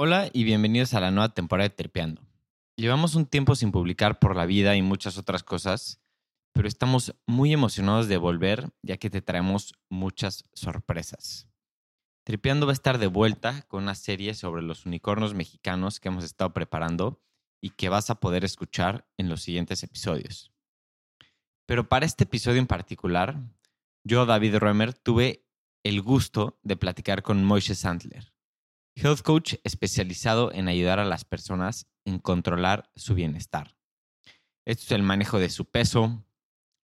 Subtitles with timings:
[0.00, 2.22] Hola y bienvenidos a la nueva temporada de Terpeando.
[2.76, 6.00] Llevamos un tiempo sin publicar por la vida y muchas otras cosas,
[6.52, 11.48] pero estamos muy emocionados de volver ya que te traemos muchas sorpresas.
[12.24, 16.22] Tripeando va a estar de vuelta con una serie sobre los unicornios mexicanos que hemos
[16.22, 17.20] estado preparando
[17.60, 20.52] y que vas a poder escuchar en los siguientes episodios.
[21.66, 23.40] Pero para este episodio en particular,
[24.04, 25.44] yo, David Römer, tuve
[25.82, 28.37] el gusto de platicar con Moishe Sandler
[29.00, 33.76] Health Coach especializado en ayudar a las personas en controlar su bienestar.
[34.64, 36.26] Esto es el manejo de su peso,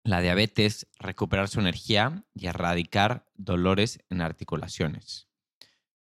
[0.05, 5.29] la diabetes, recuperar su energía y erradicar dolores en articulaciones.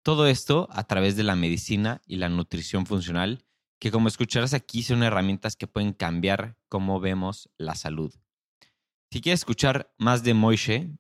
[0.02, 3.46] Todo esto a través de la medicina y la nutrición funcional,
[3.78, 8.12] que como escucharás aquí son herramientas que pueden cambiar cómo vemos la salud.
[9.12, 10.98] Si quieres escuchar más de Moishe,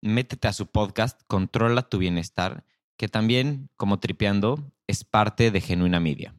[0.00, 2.64] métete a su podcast Controla tu bienestar
[2.96, 6.34] que también, como tripeando, es parte de Genuina Media.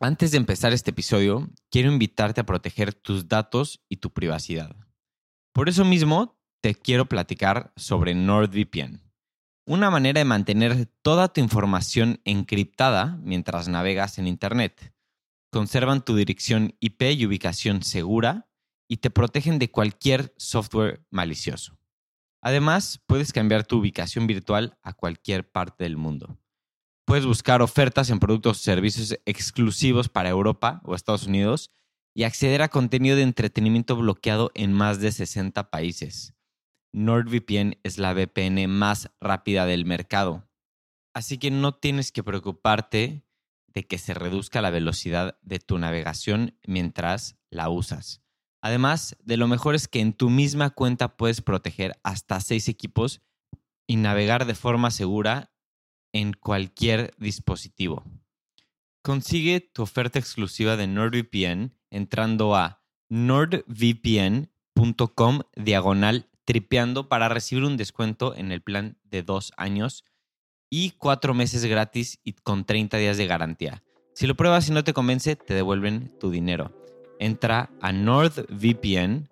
[0.00, 4.76] Antes de empezar este episodio, quiero invitarte a proteger tus datos y tu privacidad.
[5.52, 9.00] Por eso mismo, te quiero platicar sobre NordVPN,
[9.66, 14.92] una manera de mantener toda tu información encriptada mientras navegas en Internet.
[15.50, 18.48] Conservan tu dirección IP y ubicación segura
[18.88, 21.75] y te protegen de cualquier software malicioso.
[22.46, 26.38] Además, puedes cambiar tu ubicación virtual a cualquier parte del mundo.
[27.04, 31.72] Puedes buscar ofertas en productos o servicios exclusivos para Europa o Estados Unidos
[32.14, 36.36] y acceder a contenido de entretenimiento bloqueado en más de 60 países.
[36.92, 40.48] NordVPN es la VPN más rápida del mercado.
[41.14, 43.26] Así que no tienes que preocuparte
[43.66, 48.22] de que se reduzca la velocidad de tu navegación mientras la usas.
[48.66, 53.22] Además, de lo mejor es que en tu misma cuenta puedes proteger hasta seis equipos
[53.86, 55.52] y navegar de forma segura
[56.12, 58.02] en cualquier dispositivo.
[59.02, 64.48] Consigue tu oferta exclusiva de NordVPN entrando a nordvpn.com
[65.54, 70.04] diagonal tripeando para recibir un descuento en el plan de dos años
[70.70, 73.84] y cuatro meses gratis y con 30 días de garantía.
[74.12, 76.85] Si lo pruebas y no te convence, te devuelven tu dinero
[77.18, 79.28] entra a nordvpn.com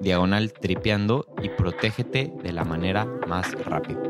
[0.00, 4.00] diagonal tripeando y protégete de la manera más rápida.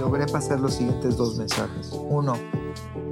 [0.00, 1.90] Logré pasar los siguientes dos mensajes.
[1.92, 2.34] Uno,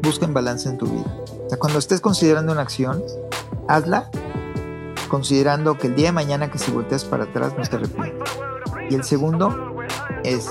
[0.02, 1.16] busca en balance en tu vida.
[1.44, 3.02] O sea, cuando estés considerando una acción,
[3.68, 4.10] hazla
[5.08, 8.32] considerando que el día de mañana que si volteas para atrás no te arrepientes.
[8.90, 9.76] Y el segundo
[10.24, 10.50] es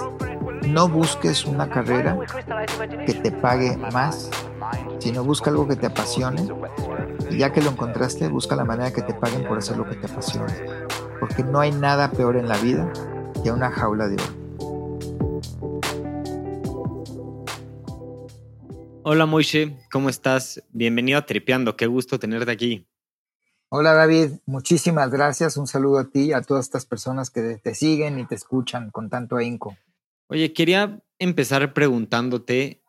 [0.68, 2.18] no busques una carrera
[3.06, 4.30] que te pague más,
[5.00, 6.48] sino busca algo que te apasione.
[7.30, 9.96] Y ya que lo encontraste, busca la manera que te paguen por hacer lo que
[9.96, 10.54] te apasiona.
[11.20, 12.92] Porque no hay nada peor en la vida
[13.44, 14.44] que una jaula de oro.
[19.06, 20.64] Hola Moishe, ¿cómo estás?
[20.72, 22.88] Bienvenido a Tripeando, qué gusto tenerte aquí.
[23.68, 25.58] Hola David, muchísimas gracias.
[25.58, 28.92] Un saludo a ti y a todas estas personas que te siguen y te escuchan
[28.92, 29.76] con tanto ahínco.
[30.34, 32.82] Oye, quería empezar preguntándote,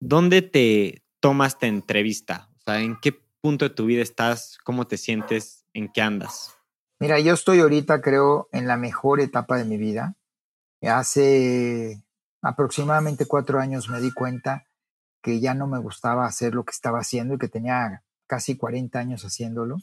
[0.00, 2.48] ¿dónde te tomas esta entrevista?
[2.58, 4.58] O sea, ¿en qué punto de tu vida estás?
[4.64, 5.64] ¿Cómo te sientes?
[5.74, 6.56] ¿En qué andas?
[6.98, 10.16] Mira, yo estoy ahorita, creo, en la mejor etapa de mi vida.
[10.82, 12.02] Hace
[12.42, 14.66] aproximadamente cuatro años me di cuenta
[15.22, 18.98] que ya no me gustaba hacer lo que estaba haciendo y que tenía casi 40
[18.98, 19.76] años haciéndolo,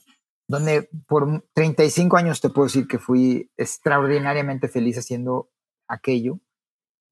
[0.49, 5.49] donde por 35 años te puedo decir que fui extraordinariamente feliz haciendo
[5.87, 6.41] aquello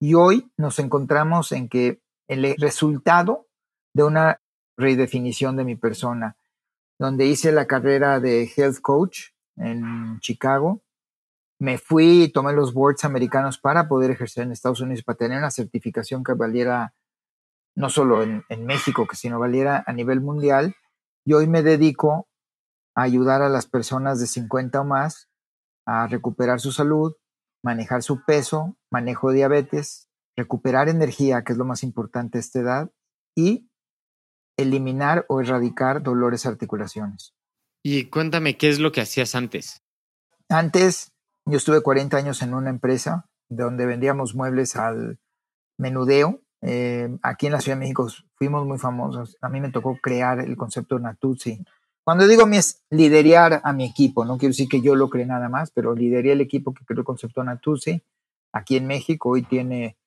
[0.04, 3.48] y hoy nos encontramos en que el resultado
[3.96, 4.42] de una
[4.78, 6.36] redefinición de mi persona,
[7.00, 10.82] donde hice la carrera de Health Coach en Chicago,
[11.58, 15.38] me fui y tomé los boards americanos para poder ejercer en Estados Unidos, para tener
[15.38, 16.94] una certificación que valiera
[17.74, 20.76] no solo en, en México, que sino valiera a nivel mundial.
[21.24, 22.28] Y hoy me dedico
[22.94, 25.30] a ayudar a las personas de 50 o más
[25.86, 27.16] a recuperar su salud,
[27.64, 32.60] manejar su peso, manejo de diabetes, recuperar energía, que es lo más importante a esta
[32.60, 32.92] edad,
[33.36, 33.70] y
[34.58, 37.34] eliminar o erradicar dolores articulaciones.
[37.84, 39.82] Y cuéntame, ¿qué es lo que hacías antes?
[40.50, 41.12] Antes,
[41.46, 45.20] yo estuve 40 años en una empresa donde vendíamos muebles al
[45.78, 46.42] menudeo.
[46.62, 49.38] Eh, aquí en la Ciudad de México fuimos muy famosos.
[49.42, 51.64] A mí me tocó crear el concepto Natuzzi,
[52.04, 55.26] cuando digo mi es liderar a mi equipo, no quiero decir que yo lo cree
[55.26, 58.04] nada más, pero lideré el equipo que creó el concepto Natusi
[58.52, 59.30] aquí en México.
[59.30, 59.98] Hoy tiene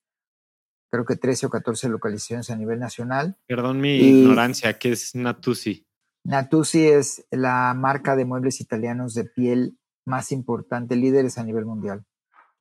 [0.91, 3.37] creo que 13 o 14 localizaciones a nivel nacional.
[3.47, 5.87] Perdón mi ignorancia, ¿qué es Natusi?
[6.25, 12.05] Natusi es la marca de muebles italianos de piel más importante, líderes a nivel mundial.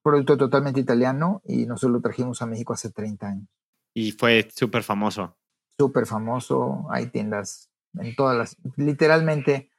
[0.01, 3.47] producto totalmente italiano y nosotros lo trajimos a México hace 30 años.
[3.95, 5.35] Y fue súper famoso.
[5.79, 9.69] Súper famoso, hay tiendas en todas las, literalmente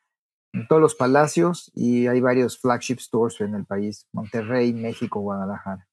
[0.53, 5.87] en todos los palacios y hay varios flagship stores en el país, Monterrey, México, Guadalajara.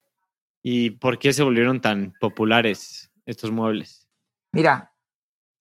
[0.61, 4.07] ¿Y por qué se volvieron tan populares estos muebles?
[4.53, 4.93] Mira,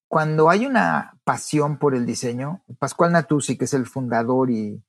[0.06, 4.80] cuando hay una pasión por el diseño, Pascual Natuzzi, que es el fundador y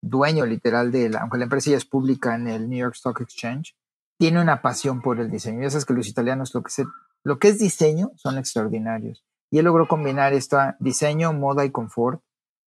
[0.00, 3.20] dueño literal de la, aunque la empresa ya es pública en el New York Stock
[3.20, 3.76] Exchange,
[4.18, 5.62] tiene una pasión por el diseño.
[5.62, 6.70] Ya sabes que los italianos lo que,
[7.24, 9.24] lo que es diseño son extraordinarios.
[9.50, 12.22] Y él logró combinar esto diseño, moda y confort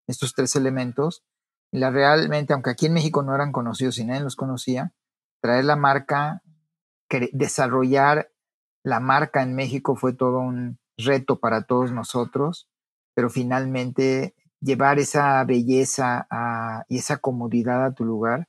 [0.07, 1.23] estos tres elementos.
[1.71, 4.93] La realmente, aunque aquí en México no eran conocidos y nadie los conocía,
[5.41, 6.41] traer la marca,
[7.31, 8.31] desarrollar
[8.83, 12.67] la marca en México fue todo un reto para todos nosotros,
[13.15, 16.27] pero finalmente llevar esa belleza
[16.87, 18.47] y esa comodidad a tu lugar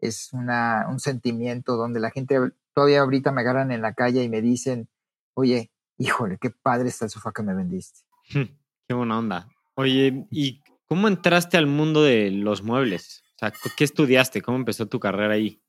[0.00, 2.38] es una, un sentimiento donde la gente
[2.74, 4.88] todavía ahorita me agarran en la calle y me dicen,
[5.34, 8.00] oye, híjole, qué padre está el sofá que me vendiste.
[8.30, 9.48] Qué buena onda.
[9.74, 13.24] Oye, ¿y cómo entraste al mundo de los muebles?
[13.36, 14.42] O sea, ¿qué estudiaste?
[14.42, 15.60] ¿Cómo empezó tu carrera ahí?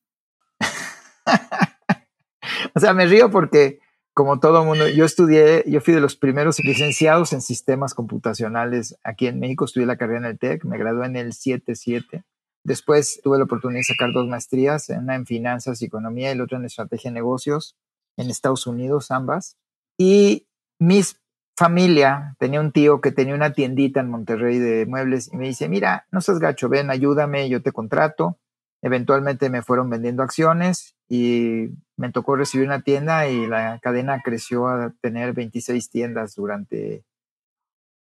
[2.75, 3.79] o sea, me río porque,
[4.13, 9.27] como todo mundo, yo estudié, yo fui de los primeros licenciados en sistemas computacionales aquí
[9.27, 12.23] en México, estudié la carrera en el TEC, me gradué en el 77.
[12.63, 16.43] Después tuve la oportunidad de sacar dos maestrías, una en finanzas y economía y la
[16.43, 17.75] otra en estrategia de negocios
[18.17, 19.57] en Estados Unidos, ambas.
[19.97, 20.47] Y
[20.79, 21.19] mis
[21.57, 25.69] familia, tenía un tío que tenía una tiendita en Monterrey de muebles y me dice,
[25.69, 28.37] mira, no seas gacho, ven, ayúdame, yo te contrato.
[28.81, 34.67] Eventualmente me fueron vendiendo acciones y me tocó recibir una tienda y la cadena creció
[34.67, 37.03] a tener 26 tiendas durante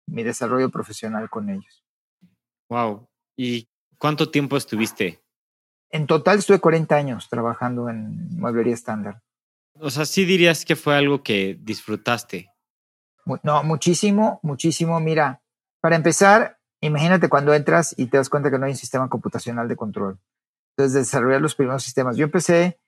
[0.07, 1.85] mi desarrollo profesional con ellos.
[2.69, 3.07] Wow.
[3.37, 3.69] ¿Y
[3.99, 5.21] cuánto tiempo estuviste?
[5.91, 9.21] En total estuve 40 años trabajando en mueblería estándar.
[9.79, 12.51] O sea, sí dirías que fue algo que disfrutaste.
[13.43, 15.01] No, muchísimo, muchísimo.
[15.01, 15.43] Mira,
[15.81, 19.69] para empezar, imagínate cuando entras y te das cuenta que no hay un sistema computacional
[19.69, 20.19] de control.
[20.77, 22.17] Entonces, desarrollar los primeros sistemas.
[22.17, 22.79] Yo empecé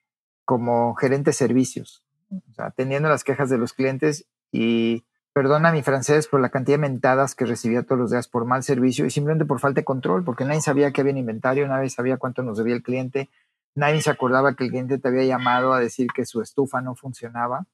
[0.43, 5.83] como gerente de servicios, o sea, atendiendo las quejas de los clientes y perdona mi
[5.83, 9.09] francés por la cantidad de mentadas que recibía todos los días por mal servicio y
[9.09, 12.41] simplemente por falta de control, porque nadie sabía que había en inventario, nadie sabía cuánto
[12.41, 13.29] nos debía el cliente,
[13.75, 16.95] nadie se acordaba que el cliente te había llamado a decir que su estufa no
[16.95, 17.67] funcionaba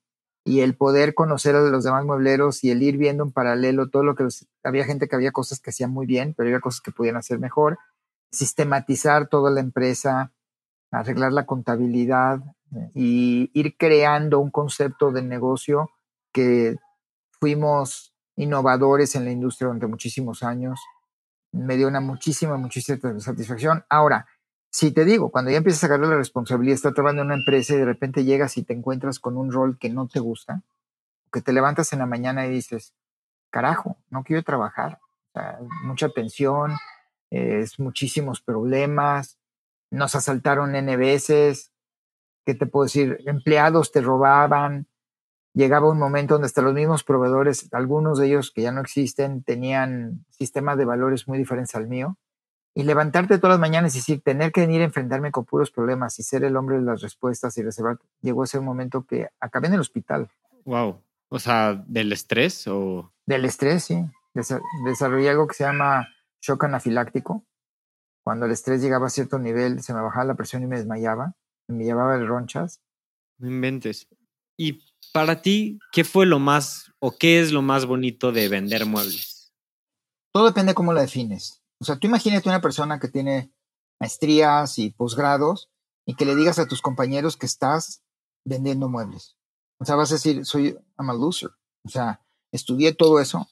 [0.44, 4.04] y el poder conocer a los demás muebleros y el ir viendo en paralelo todo
[4.04, 4.28] lo que
[4.64, 7.38] había gente que había cosas que hacían muy bien, pero había cosas que podían hacer
[7.40, 7.78] mejor,
[8.32, 10.32] sistematizar toda la empresa,
[10.92, 12.40] arreglar la contabilidad
[12.96, 15.92] y ir creando un concepto de negocio
[16.34, 16.78] que
[17.40, 20.80] fuimos innovadores en la industria durante muchísimos años.
[21.52, 23.84] Me dio una muchísima, muchísima satisfacción.
[23.90, 24.26] Ahora,
[24.72, 27.74] si te digo, cuando ya empiezas a agarrar la responsabilidad, estás trabajando en una empresa
[27.74, 30.64] y de repente llegas y te encuentras con un rol que no te gusta,
[31.32, 32.94] que te levantas en la mañana y dices,
[33.50, 35.00] carajo, no quiero trabajar.
[35.84, 36.72] mucha tensión,
[37.30, 39.38] es muchísimos problemas,
[39.92, 41.74] nos asaltaron N veces,
[42.46, 43.20] ¿qué te puedo decir?
[43.26, 44.88] Empleados te robaban,
[45.54, 49.44] llegaba un momento donde hasta los mismos proveedores, algunos de ellos que ya no existen,
[49.44, 52.18] tenían sistemas de valores muy diferentes al mío
[52.74, 56.18] y levantarte todas las mañanas y decir, tener que venir a enfrentarme con puros problemas
[56.20, 59.28] y ser el hombre de las respuestas y reservar, llegó a ser un momento que
[59.40, 60.30] acabé en el hospital.
[60.66, 61.02] Wow.
[61.30, 63.12] O sea, ¿del estrés o...?
[63.26, 64.06] Del estrés, sí.
[64.86, 66.08] desarrollé algo que se llama
[66.42, 67.46] shock anafiláctico.
[68.24, 71.36] Cuando el estrés llegaba a cierto nivel, se me bajaba la presión y me desmayaba.
[71.68, 72.82] Me llevaba de ronchas.
[73.38, 74.08] No inventes.
[74.58, 78.86] Y para ti, ¿qué fue lo más o qué es lo más bonito de vender
[78.86, 79.52] muebles?
[80.32, 83.52] Todo depende de cómo la defines o sea, tú imagínate una persona que tiene
[84.00, 85.70] maestrías y posgrados
[86.06, 88.04] y que le digas a tus compañeros que estás
[88.46, 89.36] vendiendo muebles.
[89.80, 91.50] O sea, vas a decir, soy I'm a loser.
[91.84, 92.22] O sea,
[92.52, 93.50] estudié todo eso.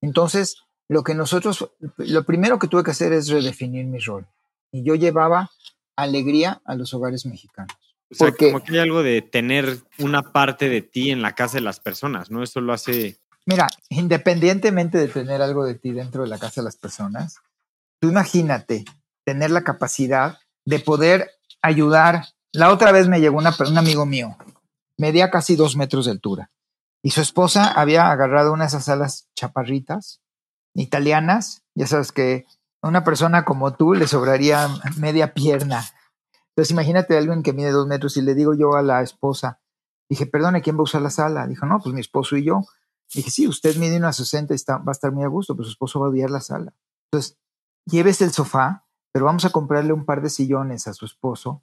[0.00, 4.24] Entonces, lo que nosotros, lo primero que tuve que hacer es redefinir mi rol.
[4.70, 5.50] Y yo llevaba
[5.96, 7.76] alegría a los hogares mexicanos.
[8.08, 11.34] O sea, porque, como que hay algo de tener una parte de ti en la
[11.34, 12.44] casa de las personas, ¿no?
[12.44, 13.18] Eso lo hace...
[13.46, 17.40] Mira, independientemente de tener algo de ti dentro de la casa de las personas,
[18.08, 18.84] Imagínate
[19.24, 21.30] tener la capacidad de poder
[21.62, 22.26] ayudar.
[22.52, 24.36] La otra vez me llegó una, un amigo mío,
[24.98, 26.50] medía casi dos metros de altura,
[27.02, 30.22] y su esposa había agarrado una de esas alas chaparritas,
[30.74, 32.46] italianas, ya sabes que
[32.82, 34.68] a una persona como tú le sobraría
[34.98, 35.84] media pierna.
[36.50, 39.60] Entonces imagínate a alguien que mide dos metros y le digo yo a la esposa,
[40.08, 41.46] dije, perdone, ¿quién va a usar la sala?
[41.46, 42.62] Dijo, no, pues mi esposo y yo.
[43.12, 45.64] Dije, sí, usted mide una 60 y está, va a estar muy a gusto, pero
[45.64, 46.72] su esposo va a odiar la sala.
[47.10, 47.36] Entonces,
[47.86, 51.62] lleves el sofá, pero vamos a comprarle un par de sillones a su esposo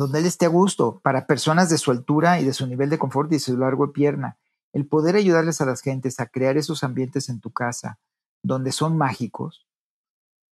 [0.00, 2.98] donde él esté a gusto, para personas de su altura y de su nivel de
[2.98, 4.38] confort y su largo de pierna.
[4.72, 7.98] El poder ayudarles a las gentes a crear esos ambientes en tu casa
[8.42, 9.66] donde son mágicos,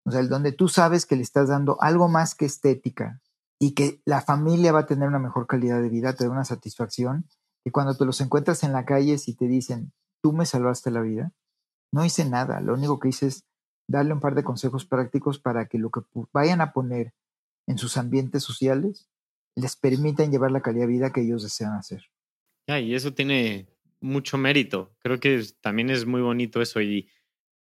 [0.05, 3.23] o sea, donde tú sabes que le estás dando algo más que estética
[3.59, 6.45] y que la familia va a tener una mejor calidad de vida, te da una
[6.45, 7.27] satisfacción,
[7.65, 11.01] y cuando te los encuentras en la calle y te dicen, tú me salvaste la
[11.01, 11.33] vida,
[11.91, 13.45] no hice nada, lo único que hice es
[13.88, 16.00] darle un par de consejos prácticos para que lo que
[16.33, 17.14] vayan a poner
[17.66, 19.09] en sus ambientes sociales
[19.57, 22.04] les permitan llevar la calidad de vida que ellos desean hacer.
[22.68, 23.66] Ya, y eso tiene
[24.00, 24.95] mucho mérito.
[25.00, 27.11] Creo que también es muy bonito eso y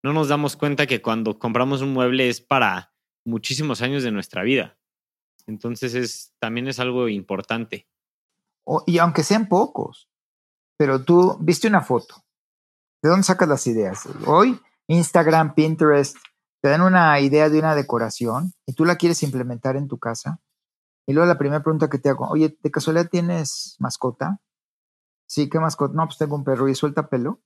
[0.02, 2.92] no nos damos cuenta que cuando compramos un mueble es para
[3.24, 4.76] muchísimos años de nuestra vida.
[5.46, 7.88] Entonces es, también es algo importante.
[8.86, 10.10] y aunque sean pocos,
[10.76, 12.16] pero tú viste una foto.
[13.02, 14.08] ¿De dónde sacas las ideas?
[14.26, 16.16] Hoy Instagram, Pinterest,
[16.62, 20.40] te dan una idea de una decoración y tú la quieres implementar en tu casa.
[21.06, 24.40] Y luego la primera pregunta que te hago, oye, ¿de casualidad tienes mascota?
[25.26, 25.94] Sí, ¿qué mascota?
[25.94, 27.40] No, pues tengo un perro y suelta pelo.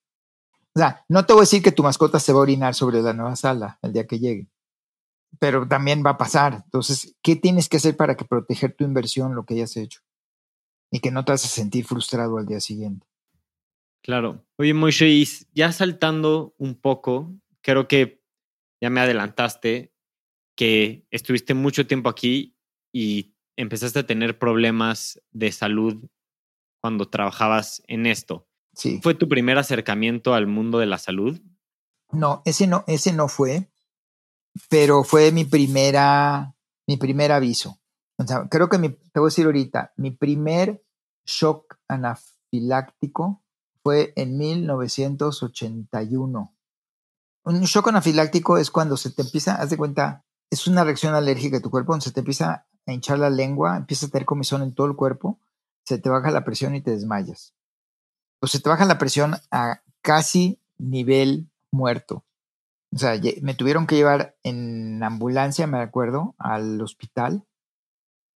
[0.75, 3.02] O sea, no te voy a decir que tu mascota se va a orinar sobre
[3.02, 4.49] la nueva sala el día que llegue,
[5.38, 6.62] pero también va a pasar.
[6.64, 10.00] Entonces, ¿qué tienes que hacer para que proteger tu inversión, lo que hayas hecho?
[10.92, 13.06] Y que no te a sentir frustrado al día siguiente.
[14.02, 14.47] Claro.
[14.57, 18.23] Oye, Moishe, ya saltando un poco, creo que
[18.80, 19.92] ya me adelantaste
[20.57, 22.57] que estuviste mucho tiempo aquí
[22.92, 26.09] y empezaste a tener problemas de salud
[26.80, 28.49] cuando trabajabas en esto.
[28.75, 29.00] Sí.
[29.02, 31.40] ¿Fue tu primer acercamiento al mundo de la salud?
[32.12, 33.71] No, ese no, ese no fue,
[34.69, 36.54] pero fue mi primera,
[36.87, 37.80] mi primer aviso.
[38.16, 40.83] O sea, creo que mi, te voy a decir ahorita, mi primer
[41.25, 43.45] shock anafiláctico
[43.82, 46.54] fue en 1981.
[47.44, 51.56] Un shock anafiláctico es cuando se te empieza, haz de cuenta, es una reacción alérgica
[51.56, 54.62] de tu cuerpo, donde se te empieza a hinchar la lengua, empieza a tener comezón
[54.62, 55.38] en todo el cuerpo,
[55.84, 57.54] se te baja la presión y te desmayas.
[58.40, 62.25] O se te baja la presión a casi nivel muerto.
[62.92, 67.44] O sea, me tuvieron que llevar en ambulancia, me acuerdo, al hospital.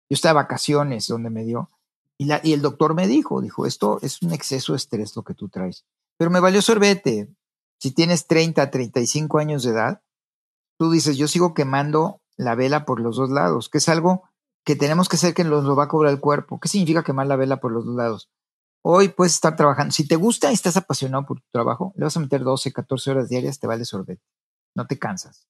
[0.09, 1.69] Yo estaba de vacaciones donde me dio.
[2.17, 5.23] Y, la, y el doctor me dijo, dijo, esto es un exceso de estrés lo
[5.23, 5.85] que tú traes.
[6.17, 7.33] Pero me valió sorbete.
[7.79, 10.03] Si tienes 30, 35 años de edad,
[10.77, 14.23] tú dices, yo sigo quemando la vela por los dos lados, que es algo
[14.63, 16.59] que tenemos que hacer que nos lo va a cobrar el cuerpo.
[16.59, 18.29] ¿Qué significa quemar la vela por los dos lados?
[18.85, 19.91] Hoy puedes estar trabajando.
[19.91, 23.11] Si te gusta y estás apasionado por tu trabajo, le vas a meter 12, 14
[23.11, 24.23] horas diarias, te vale sorbete.
[24.75, 25.47] No te cansas.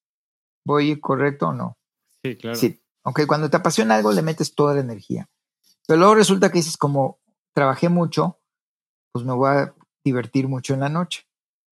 [0.64, 1.78] ¿Voy correcto o no?
[2.22, 2.56] Sí, claro.
[2.56, 2.80] Sí.
[3.04, 5.28] Ok, cuando te apasiona algo, le metes toda la energía.
[5.86, 7.18] Pero luego resulta que dices, como
[7.52, 8.40] trabajé mucho,
[9.12, 9.74] pues me voy a
[10.04, 11.26] divertir mucho en la noche.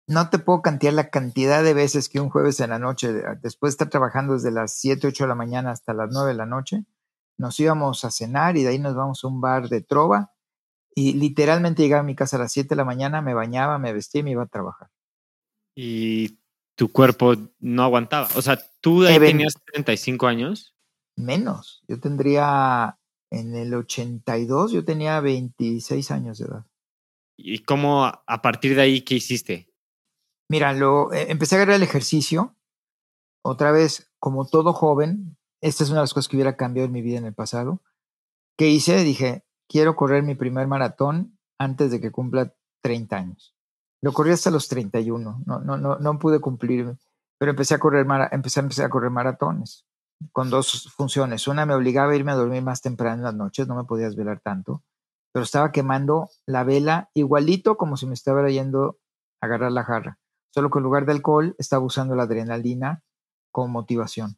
[0.08, 3.72] No te puedo cantear la cantidad de veces que un jueves en la noche, después
[3.72, 6.46] de estar trabajando desde las 7, 8 de la mañana hasta las 9 de la
[6.46, 6.86] noche,
[7.38, 10.32] nos íbamos a cenar y de ahí nos vamos a un bar de trova
[10.94, 13.92] y literalmente llegaba a mi casa a las 7 de la mañana, me bañaba, me
[13.92, 14.90] vestía y me iba a trabajar.
[15.76, 16.40] Y
[16.76, 18.30] tu cuerpo no aguantaba.
[18.36, 20.74] O sea, tú ahí tenías 35 años.
[21.18, 21.84] Menos.
[21.88, 22.98] Yo tendría
[23.36, 26.66] en el 82 yo tenía 26 años de edad.
[27.38, 29.74] ¿Y cómo a partir de ahí qué hiciste?
[30.50, 32.56] Mira, lo, eh, empecé a agarrar el ejercicio.
[33.44, 36.94] Otra vez, como todo joven, esta es una de las cosas que hubiera cambiado en
[36.94, 37.82] mi vida en el pasado.
[38.58, 39.04] ¿Qué hice?
[39.04, 43.56] Dije, quiero correr mi primer maratón antes de que cumpla 30 años.
[44.02, 46.96] Lo corrí hasta los 31, no, no, no, no pude cumplir,
[47.38, 49.86] pero empecé a correr, empecé, empecé a correr maratones
[50.32, 51.48] con dos funciones.
[51.48, 54.06] Una me obligaba a irme a dormir más temprano en las noches, no me podía
[54.06, 54.84] desvelar tanto,
[55.32, 59.00] pero estaba quemando la vela igualito como si me estaba yendo
[59.42, 60.20] a agarrar la jarra.
[60.54, 63.04] Solo que en lugar de alcohol estaba usando la adrenalina
[63.52, 64.38] como motivación.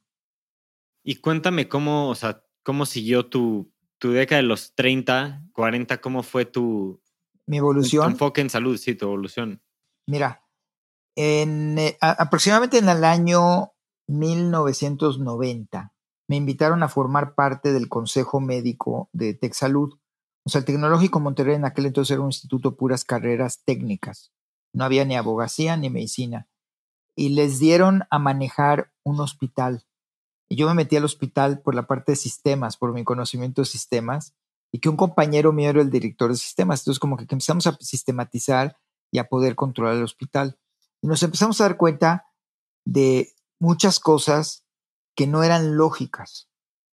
[1.04, 6.24] Y cuéntame cómo, o sea, cómo siguió tu, tu década de los 30, 40, cómo
[6.24, 7.00] fue tu,
[7.48, 8.04] mi evolución.
[8.04, 9.62] Tu enfoque en salud, sí, tu evolución.
[10.06, 10.44] Mira,
[11.16, 13.72] en, eh, aproximadamente en el año
[14.08, 15.94] 1990
[16.28, 19.94] me invitaron a formar parte del Consejo Médico de TechSalud.
[20.44, 24.32] O sea, el Tecnológico Monterrey en aquel entonces era un instituto puras carreras técnicas.
[24.74, 26.48] No había ni abogacía ni medicina.
[27.16, 29.86] Y les dieron a manejar un hospital.
[30.50, 33.66] Y yo me metí al hospital por la parte de sistemas, por mi conocimiento de
[33.66, 34.36] sistemas,
[34.72, 36.82] y que un compañero mío era el director de sistemas.
[36.82, 38.78] Entonces, como que empezamos a sistematizar
[39.12, 40.60] y a poder controlar el hospital.
[41.02, 42.26] Y nos empezamos a dar cuenta
[42.86, 44.64] de muchas cosas
[45.16, 46.48] que no eran lógicas.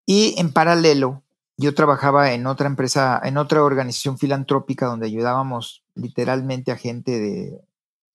[0.05, 1.23] Y en paralelo,
[1.57, 7.61] yo trabajaba en otra empresa, en otra organización filantrópica donde ayudábamos literalmente a gente de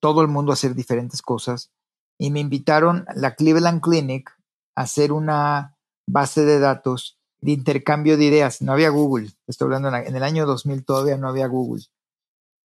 [0.01, 1.71] todo el mundo a hacer diferentes cosas.
[2.19, 4.31] Y me invitaron a la Cleveland Clinic
[4.75, 5.77] a hacer una
[6.07, 8.63] base de datos de intercambio de ideas.
[8.63, 11.85] No había Google, estoy hablando en, el año 2000 todavía no había Google.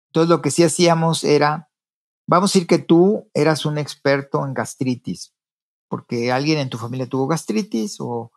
[0.10, 1.70] Entonces lo que sí hacíamos era,
[2.28, 5.34] vamos a decir que tú eras un experto en gastritis,
[5.92, 8.32] porque alguien en tu familia tuvo gastritis o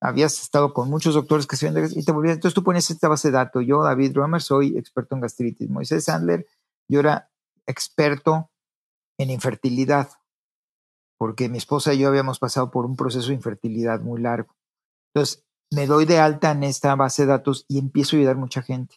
[0.00, 2.36] habías estado con muchos doctores que se ven y te volvían.
[2.36, 3.62] Entonces tú pones esta base de datos.
[3.66, 5.68] Yo, David Romer, soy experto en gastritis.
[5.68, 6.46] Moisés Sandler,
[6.88, 7.30] yo era
[7.66, 8.50] experto
[9.18, 10.08] en infertilidad,
[11.18, 14.56] porque mi esposa y yo habíamos pasado por un proceso de infertilidad muy largo.
[15.12, 18.40] Entonces, me doy de alta en esta base de datos y empiezo a ayudar a
[18.40, 18.96] mucha gente.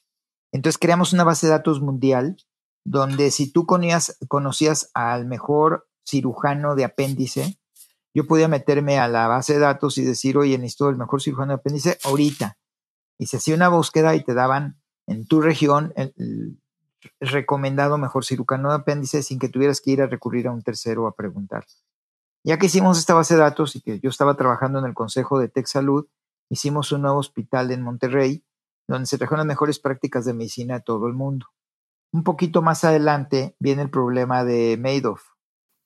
[0.54, 2.38] Entonces, creamos una base de datos mundial
[2.86, 7.60] donde si tú conocías, conocías al mejor cirujano de apéndice,
[8.14, 11.54] yo podía meterme a la base de datos y decir, oye, necesito el mejor cirujano
[11.54, 12.58] de apéndice ahorita.
[13.20, 16.60] Y se hacía una búsqueda y te daban en tu región el,
[17.20, 21.08] recomendado mejor cirujano de apéndice sin que tuvieras que ir a recurrir a un tercero
[21.08, 21.66] a preguntar.
[22.44, 25.40] Ya que hicimos esta base de datos y que yo estaba trabajando en el Consejo
[25.40, 26.08] de Tech Salud,
[26.50, 28.44] hicimos un nuevo hospital en Monterrey,
[28.88, 31.48] donde se trajeron las mejores prácticas de medicina de todo el mundo.
[32.12, 35.24] Un poquito más adelante viene el problema de Madoff.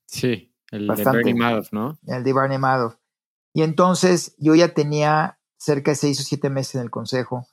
[0.06, 0.51] Sí.
[0.72, 1.98] El de Bernie Madoff, ¿no?
[2.08, 2.96] El de Bernie Madoff.
[3.54, 7.46] Y entonces yo ya tenía cerca de seis o siete meses en el consejo.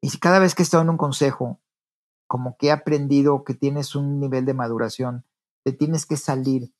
[0.00, 1.60] Y cada vez que he estado en un consejo,
[2.26, 5.24] como que he aprendido que tienes un nivel de maduración,
[5.64, 6.72] te tienes que salir,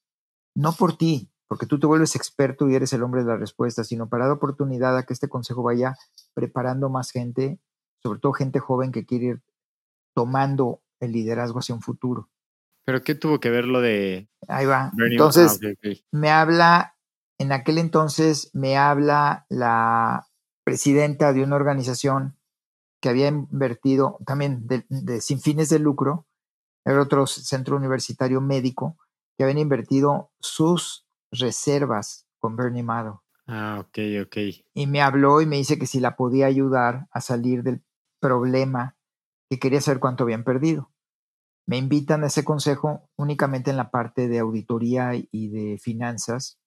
[0.55, 3.85] no por ti, porque tú te vuelves experto y eres el hombre de la respuesta,
[3.85, 5.97] sino para dar oportunidad a que este consejo vaya
[6.35, 7.61] preparando más gente,
[8.03, 9.43] sobre todo gente joven que quiere ir
[10.15, 12.29] tomando el liderazgo hacia un futuro.
[12.87, 14.29] ¿Pero qué tuvo que ver lo de...
[14.47, 14.93] Ahí va.
[15.11, 16.97] entonces, ah, me habla,
[17.37, 20.29] en aquel entonces me habla la
[20.65, 22.39] presidenta de una organización
[23.03, 26.27] que había invertido también de, sin fines de lucro,
[26.85, 28.97] era otro centro universitario médico,
[29.37, 33.21] que habían invertido sus reservas con Bernie Madoff.
[33.49, 34.37] Ah, ok, ok.
[34.75, 37.83] Y me habló y me dice que si la podía ayudar a salir del
[38.21, 38.97] problema,
[39.51, 40.93] que quería saber cuánto habían perdido
[41.67, 46.59] me invitan a ese consejo únicamente en la parte de auditoría y de finanzas.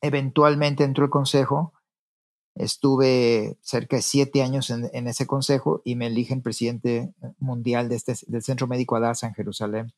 [0.00, 1.72] Eventualmente entró el consejo,
[2.54, 8.14] estuve cerca de siete años en, ese consejo y me eligen presidente mundial de este,
[8.28, 9.92] del Centro Médico Adasa en Jerusalén.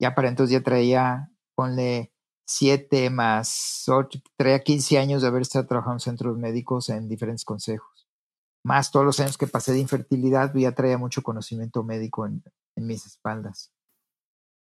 [0.00, 2.12] Ya para entonces ya traía, ponle
[2.44, 7.44] siete más ocho, traía 15 años de haber estado trabajando en centros médicos en diferentes
[7.44, 8.08] consejos.
[8.64, 12.42] Más todos los años que pasé de infertilidad, ya traía mucho conocimiento médico en,
[12.76, 13.72] en mis espaldas.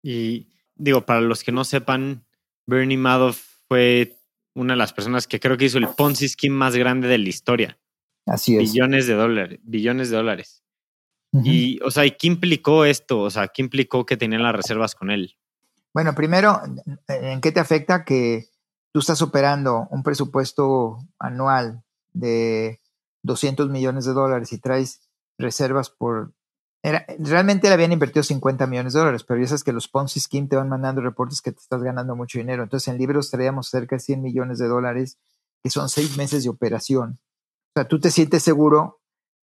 [0.01, 2.25] Y digo, para los que no sepan,
[2.65, 4.17] Bernie Madoff fue
[4.54, 7.30] una de las personas que creo que hizo el Ponzi scheme más grande de la
[7.30, 7.78] historia.
[8.25, 8.71] Así es.
[8.71, 10.63] Billones de dólares, billones de dólares.
[11.43, 13.19] Y, o sea, ¿y qué implicó esto?
[13.19, 15.36] O sea, ¿qué implicó que tenían las reservas con él?
[15.93, 16.62] Bueno, primero,
[17.10, 18.47] ¿en qué te afecta que
[18.93, 22.80] tú estás operando un presupuesto anual de
[23.23, 26.34] 200 millones de dólares y traes reservas por
[27.19, 30.48] realmente le habían invertido 50 millones de dólares, pero ya sabes que los Ponzi Scheme
[30.48, 32.63] te van mandando reportes que te estás ganando mucho dinero.
[32.63, 35.17] Entonces en libros traíamos cerca de 100 millones de dólares,
[35.63, 37.19] que son seis meses de operación.
[37.69, 39.00] O sea, tú te sientes seguro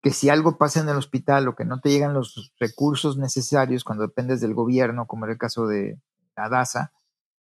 [0.03, 3.85] que si algo pasa en el hospital o que no te llegan los recursos necesarios
[3.85, 5.99] cuando dependes del gobierno, como era el caso de
[6.37, 6.93] Adasa,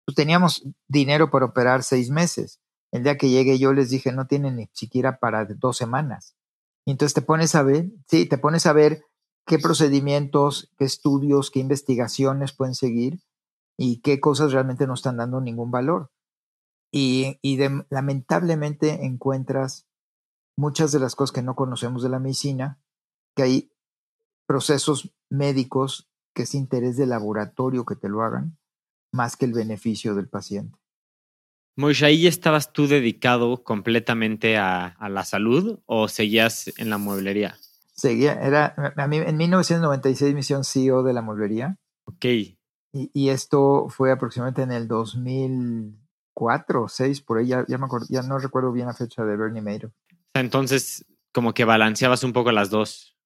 [0.05, 2.61] pues teníamos dinero para operar seis meses.
[2.91, 6.35] El día que llegué yo les dije, no tienen ni siquiera para dos semanas.
[6.85, 9.05] Y entonces te pones a ver, sí, te pones a ver
[9.47, 13.21] qué procedimientos, qué estudios, qué investigaciones pueden seguir
[13.79, 16.11] y qué cosas realmente no están dando ningún valor.
[16.95, 17.39] Y,
[17.89, 19.89] lamentablemente encuentras
[20.57, 22.81] muchas de las cosas que no conocemos de la medicina,
[23.35, 23.73] que hay
[24.47, 28.59] procesos médicos que es interés del laboratorio que te lo hagan,
[29.13, 30.79] más que el beneficio del paciente.
[31.77, 37.57] Moishe, ¿ahí estabas tú dedicado completamente a, a la salud o seguías en la mueblería?
[38.03, 41.79] Seguía, era, a mí en 1996 me hicieron CEO de la mueblería.
[42.05, 42.25] Ok.
[42.25, 42.59] Y,
[42.93, 48.23] y, esto fue aproximadamente en el 2004 o 2006, por ahí ya, me acuerdo, ya
[48.23, 49.93] no recuerdo bien la fecha de Bernie Madoff.
[50.35, 53.17] Entonces, como que balanceabas un poco las dos.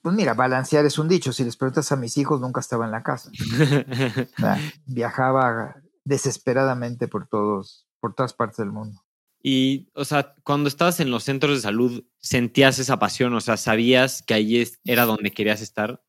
[0.00, 1.32] Pues mira, balancear es un dicho.
[1.32, 3.30] Si les preguntas a mis hijos, nunca estaba en la casa.
[4.86, 9.00] Viajaba desesperadamente por todos, por todas partes del mundo.
[9.42, 13.34] Y, o sea, cuando estabas en los centros de salud, ¿sentías esa pasión?
[13.34, 16.00] O sea, ¿sabías que ahí era donde querías estar?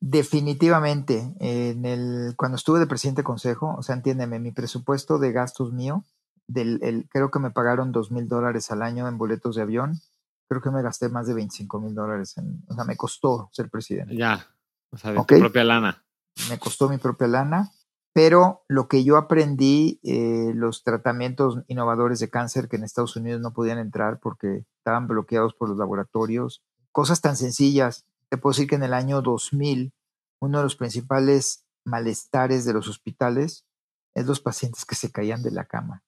[0.00, 1.34] Definitivamente.
[1.40, 5.72] En el, cuando estuve de presidente de consejo, o sea, entiéndeme, mi presupuesto de gastos
[5.72, 6.04] mío,
[6.46, 10.00] del, el, creo que me pagaron dos mil dólares al año en boletos de avión.
[10.48, 12.36] Creo que me gasté más de 25 mil dólares.
[12.36, 14.16] En, o sea, me costó ser presidente.
[14.16, 14.46] Ya,
[14.90, 16.04] o sea, de tu propia lana.
[16.48, 17.72] Me costó mi propia lana.
[18.16, 23.42] Pero lo que yo aprendí, eh, los tratamientos innovadores de cáncer que en Estados Unidos
[23.42, 28.06] no podían entrar porque estaban bloqueados por los laboratorios, cosas tan sencillas.
[28.30, 29.92] Te puedo decir que en el año 2000,
[30.40, 33.66] uno de los principales malestares de los hospitales
[34.14, 36.02] es los pacientes que se caían de la cama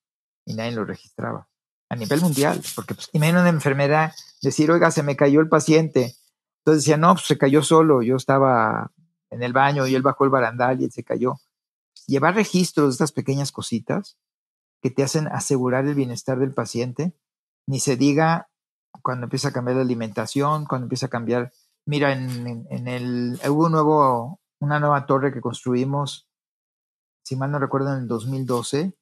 [0.47, 1.47] y nadie lo registraba
[1.91, 6.15] a nivel mundial, porque pues, imagina una enfermedad decir, oiga, se me cayó el paciente.
[6.61, 8.93] Entonces decía, no, pues se cayó solo, yo estaba
[9.29, 11.39] en el baño y él bajó el barandal y él se cayó
[12.09, 14.19] llevar registros de estas pequeñas cositas
[14.83, 17.15] que te hacen asegurar el bienestar del paciente,
[17.67, 18.49] ni se diga
[19.03, 21.53] cuando empieza a cambiar la alimentación, cuando empieza a cambiar,
[21.87, 26.29] mira, en, el, hubo un nuevo, una nueva torre que construimos,
[27.25, 28.97] si mal no recuerdo, en el 2012,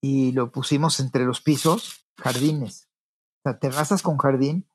[0.00, 2.88] y lo pusimos entre los pisos, jardines,
[3.44, 4.68] o sea, terrazas con jardín,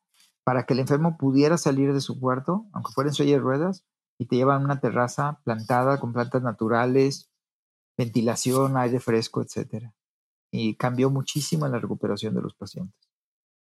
[0.44, 3.86] para que el enfermo pudiera salir de su cuarto, aunque fuera en silla de ruedas,
[4.20, 7.27] y te llevan una terraza plantada con plantas naturales,
[7.98, 9.94] ventilación, aire fresco, etcétera.
[10.52, 13.10] Y cambió muchísimo en la recuperación de los pacientes.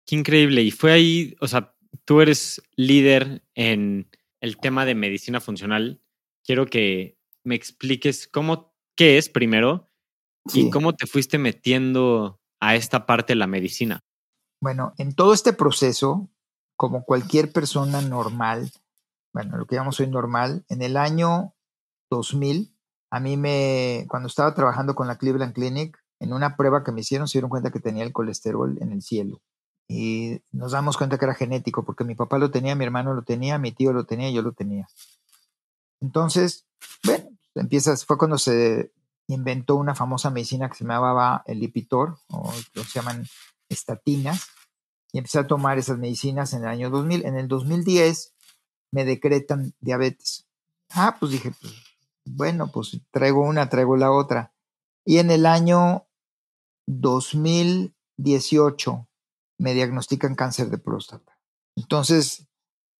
[0.06, 0.62] Qué increíble.
[0.62, 4.10] Y fue ahí, o sea, tú eres líder en
[4.40, 6.02] el tema de medicina funcional.
[6.44, 9.90] Quiero que me expliques cómo, qué es primero
[10.54, 14.04] y cómo te fuiste metiendo a esta parte de la medicina.
[14.60, 16.30] Bueno, en todo este proceso,
[16.76, 18.70] como cualquier persona normal,
[19.32, 21.54] bueno, lo que llamamos hoy normal, en el año
[22.10, 22.77] 2000
[23.10, 27.00] a mí me, cuando estaba trabajando con la Cleveland Clinic, en una prueba que me
[27.00, 29.40] hicieron, se dieron cuenta que tenía el colesterol en el cielo.
[29.88, 33.22] Y nos damos cuenta que era genético, porque mi papá lo tenía, mi hermano lo
[33.22, 34.86] tenía, mi tío lo tenía, yo lo tenía.
[36.00, 36.66] Entonces,
[37.04, 38.92] bueno, empiezas, fue cuando se
[39.28, 43.26] inventó una famosa medicina que se llamaba el Lipitor, o lo se llaman
[43.68, 44.48] estatinas,
[45.12, 47.24] y empecé a tomar esas medicinas en el año 2000.
[47.24, 48.34] En el 2010
[48.92, 50.46] me decretan diabetes.
[50.90, 51.87] Ah, pues dije, pues
[52.34, 54.52] bueno, pues traigo una, traigo la otra.
[55.04, 56.08] Y en el año
[56.86, 59.06] 2018
[59.58, 61.38] me diagnostican cáncer de próstata.
[61.76, 62.48] Entonces,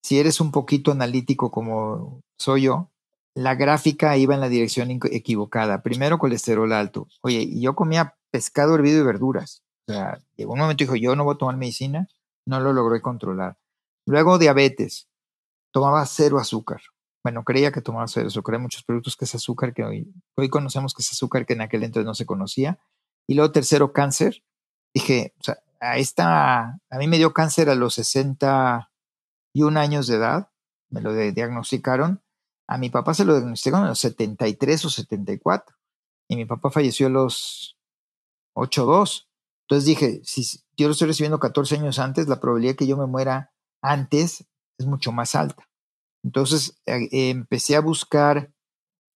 [0.03, 2.91] si eres un poquito analítico como soy yo,
[3.35, 5.83] la gráfica iba en la dirección equivocada.
[5.83, 7.09] Primero colesterol alto.
[7.23, 9.63] Oye, y yo comía pescado hervido y verduras.
[9.87, 12.09] O sea, llegó un momento y dijo, yo no voy a tomar medicina,
[12.47, 13.59] no lo logré controlar.
[14.07, 15.09] Luego diabetes,
[15.73, 16.81] tomaba cero azúcar
[17.25, 18.55] bueno, creía que tomaba azúcar.
[18.55, 21.63] Hay muchos productos que es azúcar que hoy, hoy conocemos que es azúcar que en
[21.63, 22.79] aquel entonces no se conocía.
[23.27, 24.43] Y luego tercero, cáncer.
[24.95, 28.89] Dije, o sea, a esta, a mí me dio cáncer a los 61
[29.79, 30.51] años de edad,
[30.91, 32.23] me lo diagnosticaron.
[32.67, 35.77] A mi papá se lo diagnosticaron a los 73 o 74.
[36.29, 37.77] Y mi papá falleció a los
[38.55, 39.29] 82.
[39.63, 43.07] Entonces dije, si yo lo estoy recibiendo 14 años antes, la probabilidad que yo me
[43.07, 43.53] muera
[43.83, 44.47] antes
[44.79, 45.69] es mucho más alta.
[46.25, 48.53] Entonces eh, empecé a buscar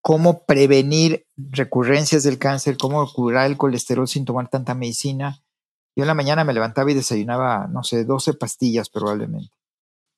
[0.03, 5.43] cómo prevenir recurrencias del cáncer, cómo curar el colesterol sin tomar tanta medicina.
[5.97, 9.55] Yo en la mañana me levantaba y desayunaba, no sé, 12 pastillas probablemente.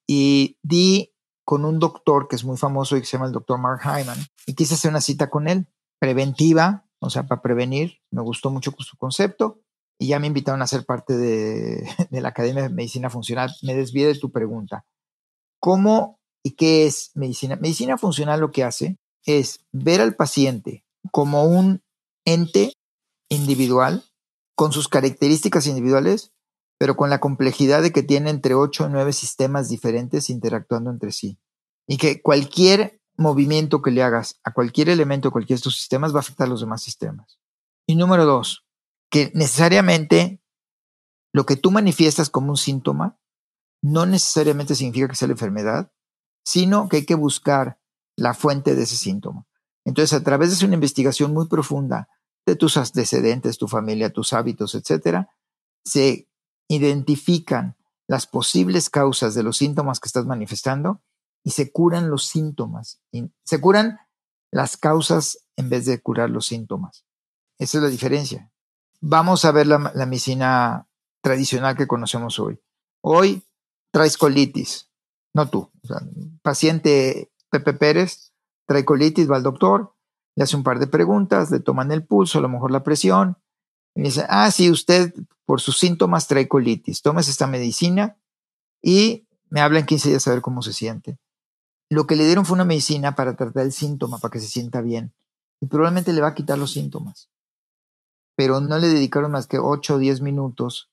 [0.07, 1.12] Y di
[1.44, 4.18] con un doctor que es muy famoso y que se llama el doctor Mark Hyman,
[4.47, 5.66] y quise hacer una cita con él,
[5.99, 8.01] preventiva, o sea, para prevenir.
[8.11, 9.61] Me gustó mucho su concepto
[9.99, 13.55] y ya me invitaron a ser parte de, de la Academia de Medicina Funcional.
[13.62, 14.87] Me desvié de tu pregunta.
[15.61, 17.57] ¿Cómo ¿Y qué es medicina?
[17.57, 21.83] Medicina funcional lo que hace es ver al paciente como un
[22.26, 22.74] ente
[23.28, 24.04] individual,
[24.54, 26.33] con sus características individuales,
[26.78, 31.12] pero con la complejidad de que tiene entre 8 o 9 sistemas diferentes interactuando entre
[31.12, 31.38] sí.
[31.87, 36.18] Y que cualquier movimiento que le hagas a cualquier elemento, cualquiera de estos sistemas, va
[36.18, 37.38] a afectar a los demás sistemas.
[37.87, 38.66] Y número dos,
[39.11, 40.42] que necesariamente
[41.33, 43.18] lo que tú manifiestas como un síntoma
[43.83, 45.92] no necesariamente significa que sea la enfermedad,
[46.44, 47.78] sino que hay que buscar
[48.16, 49.46] la fuente de ese síntoma.
[49.85, 52.09] Entonces, a través de una investigación muy profunda
[52.46, 55.30] de tus antecedentes, tu familia, tus hábitos, etcétera,
[55.85, 56.28] se
[56.68, 57.76] identifican
[58.07, 61.02] las posibles causas de los síntomas que estás manifestando
[61.42, 63.00] y se curan los síntomas.
[63.44, 63.98] Se curan
[64.50, 67.04] las causas en vez de curar los síntomas.
[67.59, 68.50] Esa es la diferencia.
[69.00, 70.88] Vamos a ver la, la medicina
[71.22, 72.61] tradicional que conocemos hoy.
[73.02, 73.42] Hoy
[73.90, 74.90] traes colitis,
[75.35, 75.70] no tú.
[76.42, 78.33] paciente Pepe Pérez
[78.66, 79.94] trae colitis, va al doctor,
[80.37, 83.37] le hace un par de preguntas, le toman el pulso, a lo mejor la presión,
[83.94, 85.12] y dice, ah, sí, usted
[85.44, 88.16] por sus síntomas trae colitis, esta medicina
[88.83, 91.18] y me habla en 15 días a ver cómo se siente.
[91.90, 94.81] Lo que le dieron fue una medicina para tratar el síntoma, para que se sienta
[94.81, 95.12] bien,
[95.61, 97.29] y probablemente le va a quitar los síntomas.
[98.37, 100.90] Pero no le dedicaron más que 8 o 10 minutos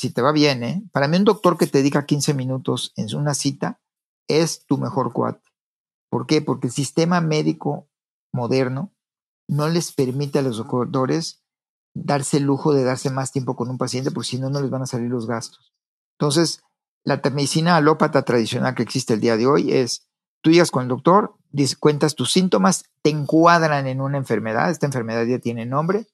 [0.00, 0.82] si te va bien, ¿eh?
[0.92, 3.82] Para mí un doctor que te dedica 15 minutos en una cita
[4.28, 5.46] es tu mejor cuate.
[6.08, 6.40] ¿Por qué?
[6.40, 7.86] Porque el sistema médico
[8.32, 8.94] moderno
[9.46, 11.42] no les permite a los doctores
[11.92, 14.70] darse el lujo de darse más tiempo con un paciente, porque si no, no les
[14.70, 15.74] van a salir los gastos.
[16.18, 16.62] Entonces,
[17.04, 20.08] la medicina alópata tradicional que existe el día de hoy es,
[20.40, 21.34] tú llegas con el doctor,
[21.78, 26.06] cuentas tus síntomas, te encuadran en una enfermedad, esta enfermedad ya tiene nombre,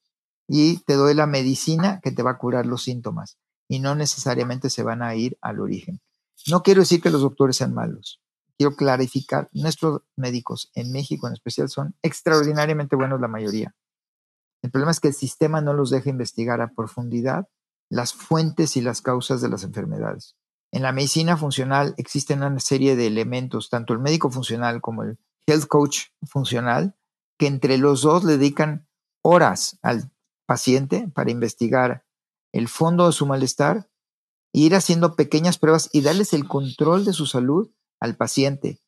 [0.48, 4.70] y te doy la medicina que te va a curar los síntomas, y no necesariamente
[4.70, 6.00] se van a ir al origen.
[6.46, 8.20] No quiero decir que los doctores sean malos,
[8.56, 13.74] quiero clarificar, nuestros médicos en México en especial son extraordinariamente buenos la mayoría.
[14.62, 17.48] El problema es que el sistema no los deja investigar a profundidad
[17.88, 20.36] las fuentes y las causas de las enfermedades.
[20.72, 25.18] En la medicina funcional existen una serie de elementos, tanto el médico funcional como el
[25.46, 26.96] health coach funcional,
[27.38, 28.88] que entre los dos le dedican
[29.22, 30.10] horas al
[30.46, 32.04] paciente para investigar
[32.52, 33.88] el fondo de su malestar,
[34.52, 38.80] ir haciendo pequeñas pruebas y darles el control de su salud al paciente.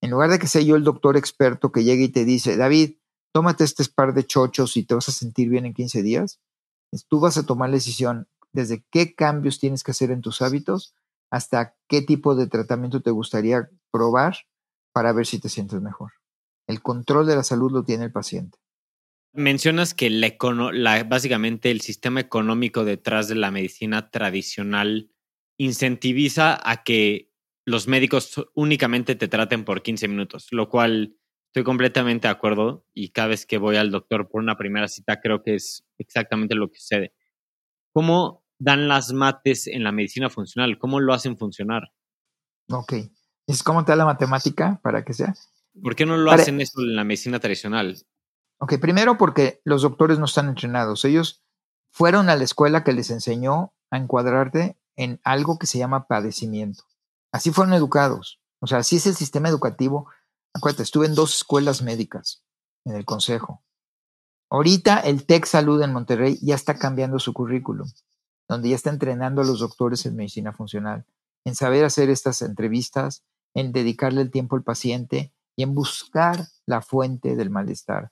[0.00, 2.96] En lugar de que sea yo el doctor experto que llegue y te dice, David,
[3.32, 6.40] tómate este par de chochos y te vas a sentir bien en 15 días,
[7.08, 10.94] tú vas a tomar la decisión desde qué cambios tienes que hacer en tus hábitos
[11.30, 14.36] hasta qué tipo de tratamiento te gustaría probar
[14.92, 16.12] para ver si te sientes mejor.
[16.66, 18.58] El control de la salud lo tiene el paciente.
[19.32, 25.10] Mencionas que la, básicamente el sistema económico detrás de la medicina tradicional
[25.56, 27.30] incentiviza a que
[27.64, 31.16] los médicos únicamente te traten por 15 minutos, lo cual
[31.46, 35.20] estoy completamente de acuerdo y cada vez que voy al doctor por una primera cita
[35.20, 37.14] creo que es exactamente lo que sucede.
[37.92, 40.78] ¿Cómo dan las mates en la medicina funcional?
[40.78, 41.92] ¿Cómo lo hacen funcionar?
[42.68, 42.94] Ok.
[43.46, 45.34] ¿Es cómo te da la matemática para que sea?
[45.82, 47.96] ¿Por qué no lo hacen eso en la medicina tradicional?
[48.60, 51.04] Ok, primero porque los doctores no están entrenados.
[51.04, 51.42] Ellos
[51.90, 56.84] fueron a la escuela que les enseñó a encuadrarte en algo que se llama padecimiento.
[57.32, 58.40] Así fueron educados.
[58.60, 60.08] O sea, así es el sistema educativo.
[60.54, 62.44] Acuérdate, estuve en dos escuelas médicas
[62.84, 63.62] en el consejo.
[64.50, 67.88] Ahorita el TEC Salud en Monterrey ya está cambiando su currículum
[68.50, 71.06] donde ya está entrenando a los doctores en medicina funcional,
[71.44, 73.22] en saber hacer estas entrevistas,
[73.54, 78.10] en dedicarle el tiempo al paciente y en buscar la fuente del malestar.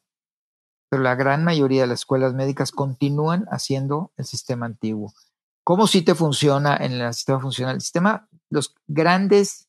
[0.88, 5.12] Pero la gran mayoría de las escuelas médicas continúan haciendo el sistema antiguo.
[5.64, 7.74] ¿Cómo sí te funciona en el sistema funcional?
[7.74, 9.68] El sistema, los grandes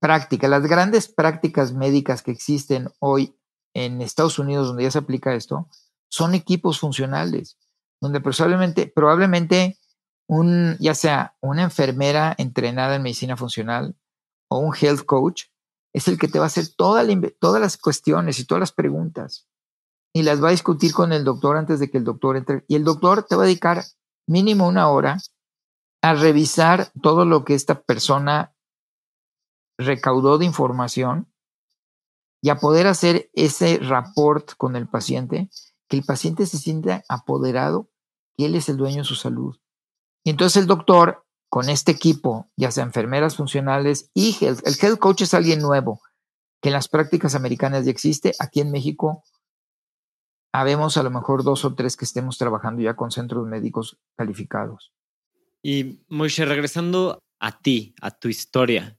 [0.00, 3.36] prácticas, las grandes prácticas médicas que existen hoy
[3.72, 5.68] en Estados Unidos, donde ya se aplica esto,
[6.08, 7.56] son equipos funcionales,
[8.00, 9.78] donde probablemente, probablemente
[10.26, 13.94] un, ya sea una enfermera entrenada en medicina funcional
[14.48, 15.44] o un health coach,
[15.92, 17.06] es el que te va a hacer todas
[17.60, 19.46] las cuestiones y todas las preguntas
[20.12, 22.64] y las va a discutir con el doctor antes de que el doctor entre.
[22.68, 23.84] Y el doctor te va a dedicar
[24.26, 25.18] mínimo una hora
[26.02, 28.54] a revisar todo lo que esta persona
[29.78, 31.32] recaudó de información
[32.42, 35.48] y a poder hacer ese rapport con el paciente,
[35.88, 37.88] que el paciente se sienta apoderado,
[38.36, 39.56] que él es el dueño de su salud.
[40.24, 45.22] Y entonces el doctor, con este equipo, ya sea enfermeras funcionales y el health coach
[45.22, 46.00] es alguien nuevo,
[46.60, 48.32] que en las prácticas americanas ya existe.
[48.40, 49.22] Aquí en México,
[50.52, 54.92] habemos a lo mejor dos o tres que estemos trabajando ya con centros médicos calificados.
[55.62, 58.98] Y Moishe, regresando a ti, a tu historia,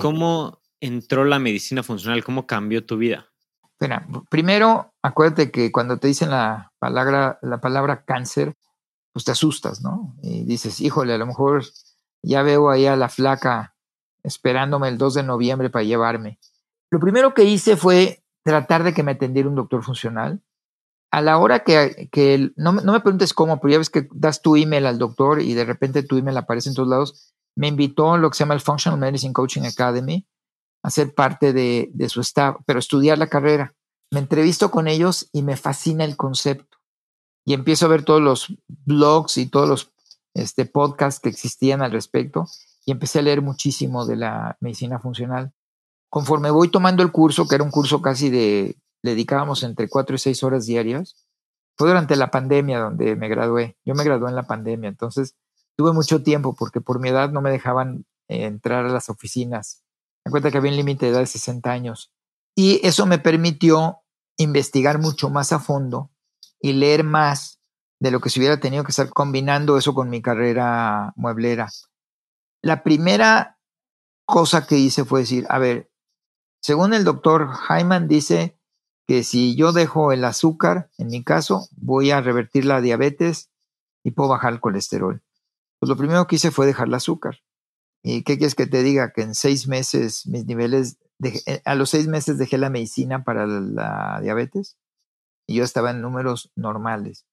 [0.00, 2.24] ¿cómo entró la medicina funcional?
[2.24, 3.28] ¿Cómo cambió tu vida?
[4.30, 8.54] primero, acuérdate que cuando te dicen la palabra, la palabra cáncer,
[9.12, 10.14] pues te asustas, ¿no?
[10.22, 11.64] Y dices, híjole, a lo mejor
[12.22, 13.74] ya veo ahí a la flaca
[14.22, 16.38] esperándome el 2 de noviembre para llevarme.
[16.90, 20.40] Lo primero que hice fue tratar de que me atendiera un doctor funcional.
[21.12, 24.42] A la hora que, que no, no, me preguntes cómo, pero ya ves que das
[24.42, 28.14] tu email al doctor y de repente tu email aparece en todos lados, me invitó
[28.14, 30.26] a lo que se llama el Functional Medicine Coaching Academy
[30.82, 33.74] a ser parte de, de su staff, pero estudiar la carrera.
[34.10, 36.78] Me entrevisto con ellos y me fascina el concepto
[37.44, 39.92] y empiezo a ver todos los blogs y todos los
[40.34, 42.46] este, podcasts que existían al respecto
[42.84, 45.52] y empecé a leer muchísimo de la medicina funcional.
[46.08, 50.16] Conforme voy tomando el curso, que era un curso casi de, le dedicábamos entre cuatro
[50.16, 51.26] y seis horas diarias,
[51.76, 53.76] fue durante la pandemia donde me gradué.
[53.84, 55.36] Yo me gradué en la pandemia, entonces
[55.76, 59.82] tuve mucho tiempo porque por mi edad no me dejaban entrar a las oficinas.
[60.24, 62.12] Me cuenta que había un límite de edad de 60 años.
[62.54, 64.02] Y eso me permitió
[64.36, 66.10] investigar mucho más a fondo
[66.60, 67.60] y leer más
[68.00, 71.68] de lo que se hubiera tenido que estar combinando eso con mi carrera mueblera.
[72.62, 73.58] La primera
[74.26, 75.90] cosa que hice fue decir, a ver,
[76.60, 78.58] según el doctor Hyman dice
[79.12, 83.50] que si yo dejo el azúcar, en mi caso, voy a revertir la diabetes
[84.02, 85.22] y puedo bajar el colesterol.
[85.78, 87.40] Pues lo primero que hice fue dejar el azúcar.
[88.02, 89.12] ¿Y qué quieres que te diga?
[89.12, 93.46] Que en seis meses mis niveles, eh, a los seis meses dejé la medicina para
[93.46, 94.78] la diabetes
[95.46, 97.26] y yo estaba en números normales.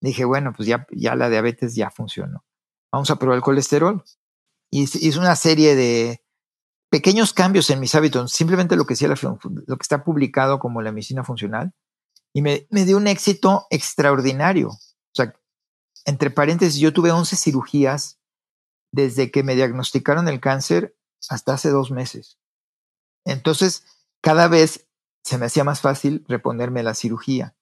[0.00, 2.44] Dije, bueno, pues ya, ya la diabetes ya funcionó.
[2.92, 4.04] Vamos a probar el colesterol.
[4.70, 6.23] Y hice una serie de
[6.94, 10.92] pequeños cambios en mis hábitos, simplemente lo que, decía lo que está publicado como la
[10.92, 11.72] medicina funcional,
[12.32, 14.68] y me, me dio un éxito extraordinario.
[14.68, 15.34] O sea,
[16.04, 18.20] entre paréntesis, yo tuve 11 cirugías
[18.92, 20.96] desde que me diagnosticaron el cáncer
[21.28, 22.38] hasta hace dos meses.
[23.24, 23.84] Entonces,
[24.20, 24.86] cada vez
[25.24, 27.56] se me hacía más fácil reponerme la cirugía.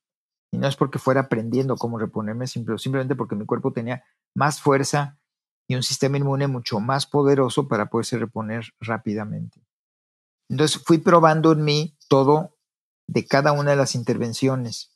[0.52, 5.18] Y no es porque fuera aprendiendo cómo reponerme, simplemente porque mi cuerpo tenía más fuerza
[5.68, 9.60] y un sistema inmune mucho más poderoso para poderse reponer rápidamente.
[10.48, 12.56] Entonces fui probando en mí todo
[13.06, 14.92] de cada una de las intervenciones.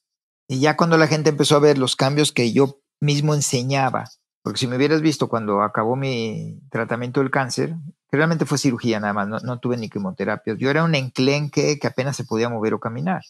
[0.48, 4.10] Y ya cuando la gente empezó a ver los cambios que yo mismo enseñaba,
[4.42, 7.74] porque si me hubieras visto cuando acabó mi tratamiento del cáncer,
[8.12, 12.16] realmente fue cirugía nada más, no, tuve ni quimioterapia, yo era un enclenque que apenas
[12.16, 13.22] se podía mover o caminar.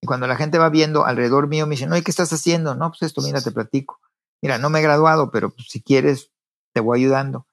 [0.00, 2.74] Y cuando la gente va viendo alrededor mío, me dicen, no, ¿qué estás haciendo?
[2.74, 4.00] No, pues esto, mira, te platico.
[4.42, 6.30] Mira, no me he graduado, pero pues, si quieres,
[6.74, 7.46] te voy ayudando.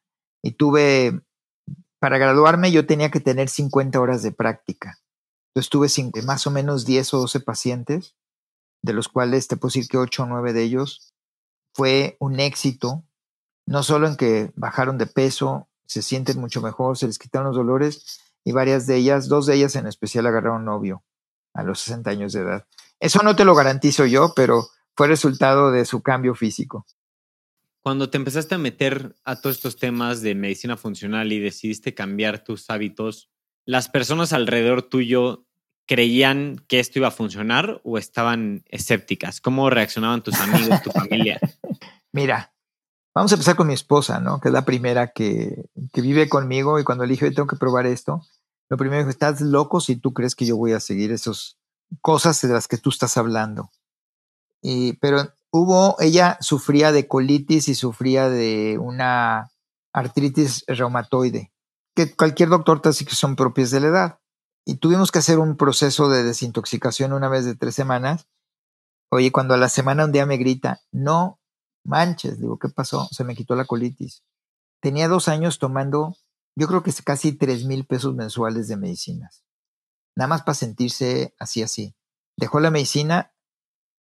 [0.44, 1.22] Y tuve,
[2.00, 4.98] para graduarme yo tenía que tener 50 horas de práctica.
[5.54, 8.16] Entonces tuve más o menos 10 o 12 pacientes,
[8.84, 11.14] de los cuales te puedo decir que 8 o 9 de ellos
[11.74, 13.06] fue un éxito,
[13.68, 17.58] no solo en que bajaron de peso, se sienten mucho mejor, se les quitaron los
[17.58, 21.04] dolores y varias de ellas, dos de ellas en especial agarraron novio
[21.54, 22.66] a los 60 años de edad.
[23.00, 26.86] Eso no te lo garantizo yo, pero fue resultado de su cambio físico.
[27.82, 32.44] Cuando te empezaste a meter a todos estos temas de medicina funcional y decidiste cambiar
[32.44, 33.32] tus hábitos,
[33.66, 35.48] ¿las personas alrededor tuyo
[35.88, 39.42] creían que esto iba a funcionar o estaban escépticas?
[39.42, 41.40] ¿Cómo reaccionaban tus amigos, tu familia?
[42.14, 42.54] Mira,
[43.16, 44.40] vamos a empezar con mi esposa, ¿no?
[44.40, 45.66] Que es la primera que,
[45.96, 48.22] vive conmigo y cuando le dije, tengo que probar esto,
[48.70, 51.58] lo primero es, estás loco si tú crees que yo voy a seguir esas
[52.00, 53.72] cosas de las que tú estás hablando.
[54.62, 59.52] Y, pero hubo, ella sufría de colitis y sufría de una
[59.94, 61.52] artritis reumatoide,
[61.96, 64.20] que cualquier doctor te dice que son propias de la edad.
[64.66, 68.28] Y tuvimos que hacer un proceso de desintoxicación una vez de tres semanas.
[69.12, 71.40] Oye, cuando a la semana un día me grita, no
[71.84, 73.08] manches, digo, ¿qué pasó?
[73.12, 74.24] Se me quitó la colitis.
[74.82, 76.16] Tenía dos años tomando,
[76.56, 79.44] yo creo que casi tres mil pesos mensuales de medicinas.
[80.16, 81.96] Nada más para sentirse así, así.
[82.38, 83.34] Dejó la medicina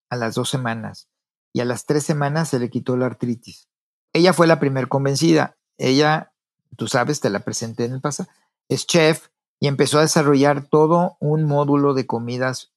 [0.09, 1.10] a las dos semanas
[1.53, 3.67] y a las tres semanas se le quitó la artritis.
[4.13, 5.57] Ella fue la primer convencida.
[5.77, 6.33] Ella,
[6.77, 8.29] tú sabes, te la presenté en el pasado,
[8.69, 12.73] es chef y empezó a desarrollar todo un módulo de comidas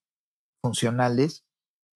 [0.61, 1.45] funcionales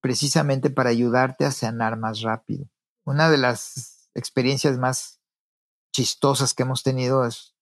[0.01, 2.65] precisamente para ayudarte a sanar más rápido.
[3.03, 5.19] Una de las experiencias más
[5.91, 7.55] chistosas que hemos tenido es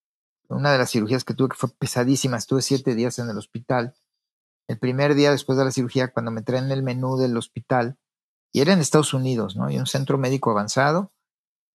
[0.50, 2.38] una de las cirugías que tuve que fue pesadísima.
[2.38, 3.96] Estuve siete días en el hospital.
[4.68, 7.98] El primer día después de la cirugía, cuando me traen el menú del hospital,
[8.52, 9.70] y era en Estados Unidos, ¿no?
[9.70, 11.12] Y un centro médico avanzado.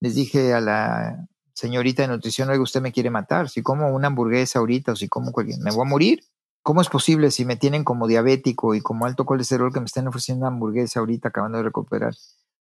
[0.01, 3.49] Les dije a la señorita de nutrición, oiga, usted me quiere matar.
[3.49, 6.25] Si como una hamburguesa ahorita o si como cualquier, me voy a morir.
[6.63, 10.07] ¿Cómo es posible si me tienen como diabético y como alto colesterol que me estén
[10.07, 12.15] ofreciendo una hamburguesa ahorita acabando de recuperar?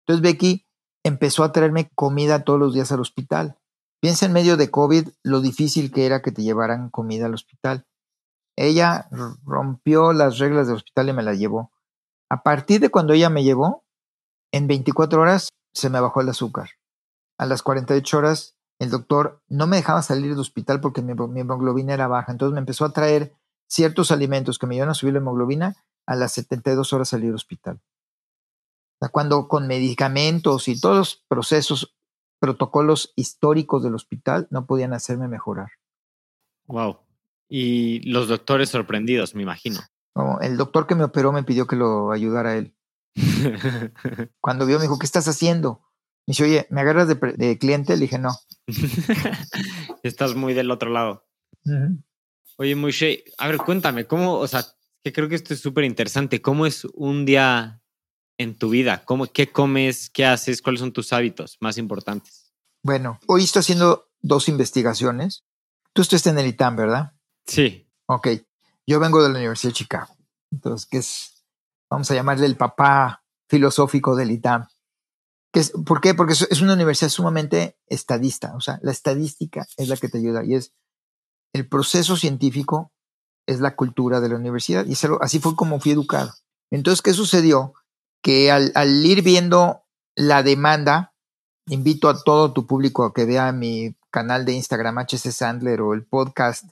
[0.02, 0.66] Entonces Becky
[1.04, 3.58] empezó a traerme comida todos los días al hospital.
[4.02, 7.86] Piensa en medio de COVID lo difícil que era que te llevaran comida al hospital.
[8.56, 9.10] Ella
[9.46, 11.72] rompió las reglas del hospital y me la llevó.
[12.30, 13.84] A partir de cuando ella me llevó,
[14.52, 16.72] en 24 horas se me bajó el azúcar.
[17.38, 21.94] A las 48 horas el doctor no me dejaba salir del hospital porque mi, hemoglobina
[21.94, 22.32] era baja.
[22.32, 23.36] Entonces me empezó a traer
[23.68, 25.76] ciertos alimentos que me iban a subir la hemoglobina
[26.08, 27.80] a las 72 horas salir del hospital.
[29.12, 31.96] cuando con medicamentos y todos los procesos,
[32.40, 35.72] protocolos históricos del hospital no podían hacerme mejorar.
[36.68, 37.00] Wow.
[37.50, 39.82] Y los doctores sorprendidos, me imagino.
[40.42, 42.76] el doctor que me operó me pidió que lo ayudara a él.
[44.42, 45.82] Cuando vio, me dijo, ¿qué estás haciendo?
[46.28, 47.96] Me dice, oye, ¿me agarras de, cliente?
[47.96, 48.32] Le dije, no.
[50.04, 51.28] estás muy del otro lado.
[52.58, 54.66] Oye, Moshe, a ver, cuéntame, ¿cómo, o sea,
[55.04, 57.82] que creo que esto es súper interesante, ¿cómo es un día
[58.38, 59.04] en tu vida?
[59.06, 60.10] ¿Cómo, ¿Qué comes?
[60.10, 60.62] ¿Qué haces?
[60.62, 62.54] ¿Cuáles son tus hábitos más importantes?
[62.84, 65.46] Bueno, hoy estoy haciendo dos investigaciones.
[65.94, 67.14] Tú estás en el ITAM, ¿verdad?
[67.46, 67.90] Sí.
[68.06, 68.30] Ok.
[68.88, 70.16] Yo vengo de la Universidad de Chicago.
[70.52, 71.39] Entonces, ¿qué es
[71.90, 74.68] vamos a llamarle el papá filosófico del ITAM.
[75.86, 76.14] ¿Por qué?
[76.14, 80.46] Porque es una universidad sumamente estadista, o sea, la estadística es la que te ayuda
[80.46, 80.74] y es
[81.54, 82.92] el proceso científico
[83.48, 86.32] es la cultura de la universidad y así fue como fui educado.
[86.72, 87.74] Entonces, ¿qué sucedió?
[88.22, 89.86] Que al, al ir viendo
[90.16, 91.16] la demanda,
[91.68, 95.96] invito a todo tu público a que vea mi canal de Instagram HC Sandler o
[95.96, 96.66] el podcast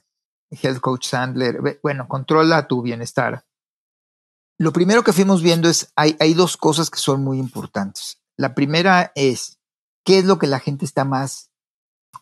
[0.50, 1.80] Health Coach Sandler.
[1.82, 3.47] Bueno, controla tu bienestar
[4.58, 8.20] Lo primero que fuimos viendo es, hay, hay dos cosas que son muy importantes.
[8.36, 9.58] La primera es,
[10.04, 11.50] ¿qué es lo que la gente está más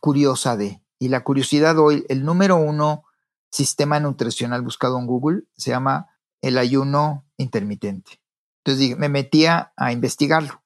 [0.01, 0.83] curiosa de?
[0.99, 3.05] Y la curiosidad hoy, el número uno
[3.51, 6.11] sistema nutricional buscado en Google se llama
[6.43, 8.21] el ayuno intermitente.
[8.65, 10.63] Entonces me metía a investigarlo.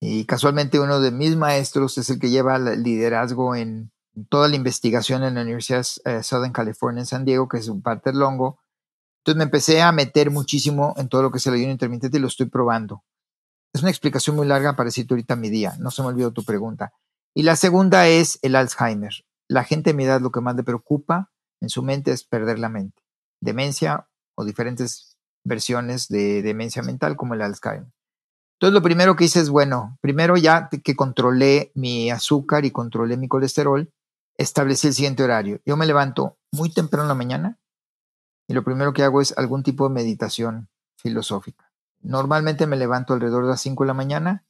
[0.00, 3.92] Y casualmente uno de mis maestros es el que lleva el liderazgo en
[4.28, 7.68] toda la investigación en la Universidad de eh, Southern California en San Diego, que es
[7.68, 8.59] un Pater Longo.
[9.20, 12.20] Entonces me empecé a meter muchísimo en todo lo que es el ayuno intermitente y
[12.20, 13.04] lo estoy probando.
[13.72, 16.44] Es una explicación muy larga para decirte ahorita mi día, no se me olvidó tu
[16.44, 16.92] pregunta.
[17.34, 19.12] Y la segunda es el Alzheimer.
[19.48, 22.58] La gente de mi edad lo que más le preocupa en su mente es perder
[22.58, 23.02] la mente.
[23.40, 27.92] Demencia o diferentes versiones de demencia mental como el Alzheimer.
[28.58, 33.16] Entonces lo primero que hice es, bueno, primero ya que controlé mi azúcar y controlé
[33.16, 33.90] mi colesterol,
[34.36, 35.60] establecí el siguiente horario.
[35.64, 37.59] Yo me levanto muy temprano en la mañana
[38.50, 41.70] y lo primero que hago es algún tipo de meditación filosófica.
[42.00, 44.44] Normalmente me levanto alrededor de las 5 de la mañana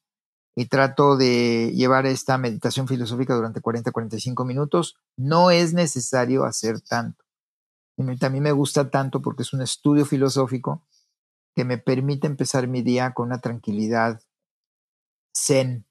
[0.56, 4.96] y trato de llevar esta meditación filosófica durante 40-45 minutos.
[5.18, 7.26] No es necesario hacer tanto.
[7.98, 10.82] Y mí me gusta tanto porque es un estudio filosófico
[11.54, 14.22] que me permite empezar mi día con una tranquilidad
[15.36, 15.84] zen,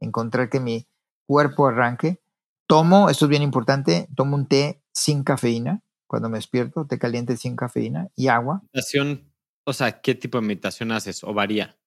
[0.00, 0.88] encontrar que mi
[1.28, 2.20] cuerpo arranque.
[2.66, 7.38] Tomo, esto es bien importante, tomo un té sin cafeína cuando me despierto, té caliente
[7.38, 8.60] sin cafeína y agua.
[8.64, 9.32] Meditación,
[9.64, 11.78] o sea, ¿qué tipo de meditación haces o varía?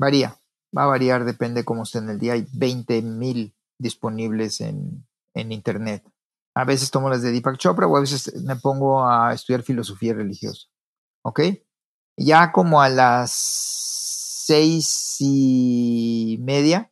[0.00, 0.38] Varía,
[0.74, 2.32] va a variar, depende cómo esté en el día.
[2.32, 6.02] Hay 20 mil disponibles en, en internet.
[6.56, 10.14] A veces tomo las de Deepak Chopra o a veces me pongo a estudiar filosofía
[10.14, 10.68] religiosa.
[11.22, 11.40] ¿Ok?
[12.16, 13.32] Ya como a las
[14.46, 16.90] seis y media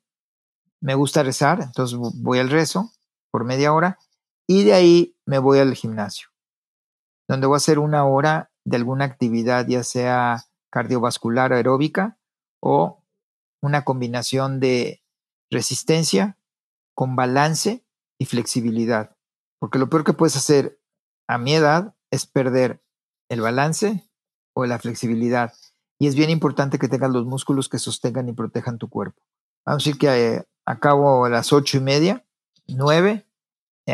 [0.83, 2.93] me gusta rezar, entonces voy al rezo
[3.31, 3.99] por media hora
[4.47, 6.29] y de ahí me voy al gimnasio,
[7.29, 12.19] donde voy a hacer una hora de alguna actividad, ya sea cardiovascular aeróbica
[12.61, 13.03] o
[13.63, 15.03] una combinación de
[15.51, 16.39] resistencia
[16.95, 17.85] con balance
[18.19, 19.17] y flexibilidad.
[19.59, 20.81] Porque lo peor que puedes hacer
[21.29, 22.83] a mi edad es perder
[23.29, 24.09] el balance
[24.55, 25.53] o la flexibilidad.
[25.99, 29.23] Y es bien importante que tengas los músculos que sostengan y protejan tu cuerpo.
[29.65, 32.25] Vamos a decir que eh, acabo a las ocho y media,
[32.69, 33.27] nueve,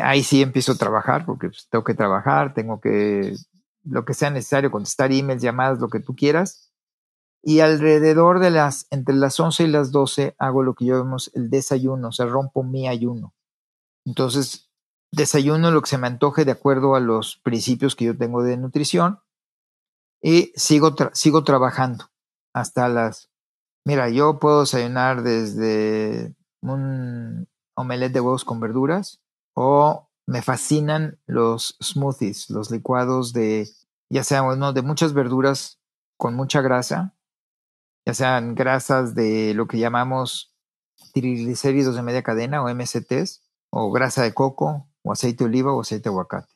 [0.01, 3.35] ahí sí empiezo a trabajar porque pues, tengo que trabajar, tengo que,
[3.85, 6.73] lo que sea necesario, contestar emails, llamadas, lo que tú quieras.
[7.43, 11.51] Y alrededor de las, entre las once y las doce, hago lo que llamamos el
[11.51, 13.35] desayuno, o sea, rompo mi ayuno.
[14.07, 14.71] Entonces,
[15.11, 18.57] desayuno lo que se me antoje de acuerdo a los principios que yo tengo de
[18.57, 19.21] nutrición
[20.23, 22.07] y sigo, sigo trabajando
[22.55, 23.31] hasta las...
[23.85, 29.22] Mira, yo puedo desayunar desde un omelette de huevos con verduras
[29.55, 33.69] o me fascinan los smoothies, los licuados de,
[34.11, 35.81] ya sea de muchas verduras
[36.17, 37.15] con mucha grasa,
[38.07, 40.55] ya sean grasas de lo que llamamos
[41.13, 45.81] triglicéridos de media cadena o MCTs, o grasa de coco, o aceite de oliva o
[45.81, 46.53] aceite de aguacate.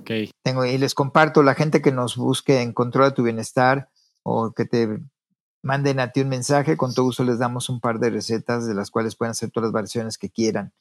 [0.00, 0.30] Okay.
[0.42, 3.90] Tengo, y les comparto la gente que nos busque en control de tu bienestar
[4.22, 5.00] o que te
[5.62, 8.74] manden a ti un mensaje, con todo gusto les damos un par de recetas de
[8.74, 10.72] las cuales pueden hacer todas las variaciones que quieran.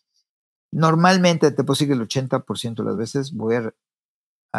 [0.74, 3.74] Normalmente te puedo decir que el 80% de las veces voy a,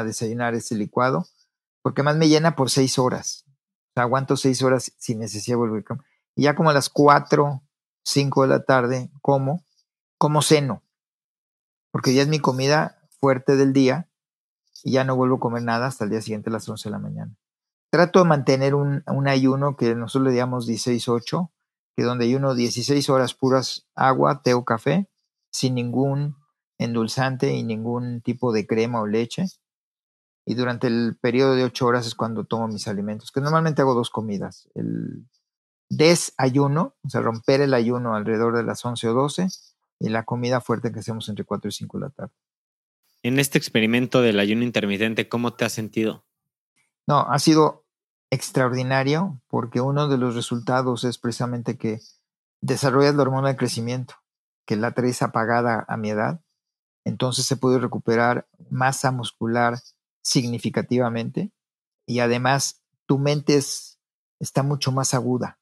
[0.02, 1.26] desayunar este licuado
[1.82, 3.44] porque más me llena por seis horas.
[3.94, 5.84] Aguanto seis horas sin necesidad de volver.
[6.34, 7.62] Y ya como a las 4,
[8.04, 9.62] 5 de la tarde como,
[10.18, 10.84] como seno
[11.94, 14.08] porque ya es mi comida fuerte del día
[14.82, 16.90] y ya no vuelvo a comer nada hasta el día siguiente a las 11 de
[16.90, 17.36] la mañana.
[17.88, 21.52] Trato de mantener un, ayuno que nosotros le llamamos 16-8,
[21.96, 25.08] que donde ayuno 16 horas puras agua, té o café,
[25.54, 26.36] sin ningún
[26.78, 29.44] endulzante y ningún tipo de crema o leche.
[30.44, 33.94] Y durante el periodo de 8 horas es cuando tomo mis alimentos, que normalmente hago
[33.94, 34.68] dos comidas.
[34.74, 35.26] El
[35.88, 39.46] desayuno, o sea, romper el ayuno alrededor de las 11 o 12
[40.00, 42.32] y la comida fuerte que hacemos entre 4 y 5 de la tarde.
[43.22, 46.24] En este experimento del ayuno intermitente, ¿cómo te has sentido?
[47.06, 47.84] No, ha sido
[48.30, 52.00] extraordinario porque uno de los resultados es precisamente que
[52.60, 54.16] desarrollas la hormona de crecimiento,
[54.66, 56.40] que la traes apagada a mi edad,
[57.04, 59.78] entonces se puede recuperar masa muscular
[60.22, 61.52] significativamente
[62.06, 63.60] y además tu mente
[64.40, 65.58] está mucho más aguda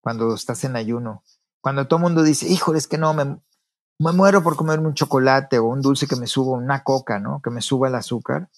[0.00, 1.22] cuando estás en ayuno.
[1.62, 3.40] Cuando todo el mundo dice, híjole, es que no, me,
[3.98, 7.40] me muero por comerme un chocolate o un dulce que me suba, una coca, ¿no?
[7.40, 8.50] Que me suba el azúcar.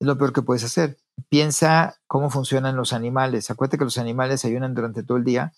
[0.00, 0.96] Es lo peor que puedes hacer.
[1.28, 3.50] Piensa cómo funcionan los animales.
[3.50, 5.52] Acuérdate que los animales ayunan durante todo el día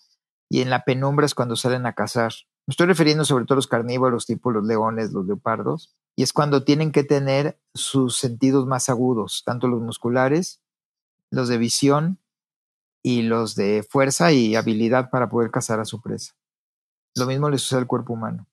[0.49, 2.33] y en la penumbra es cuando salen a cazar.
[2.67, 6.33] Me estoy refiriendo sobre todo a los carnívoros, tipo los leones, los leopardos, y es
[6.33, 10.61] cuando tienen que tener sus sentidos más agudos, tanto los musculares,
[11.31, 12.19] los de visión
[13.03, 16.35] y los de fuerza y habilidad para poder cazar a su presa.
[17.15, 18.47] Lo mismo le sucede al cuerpo humano.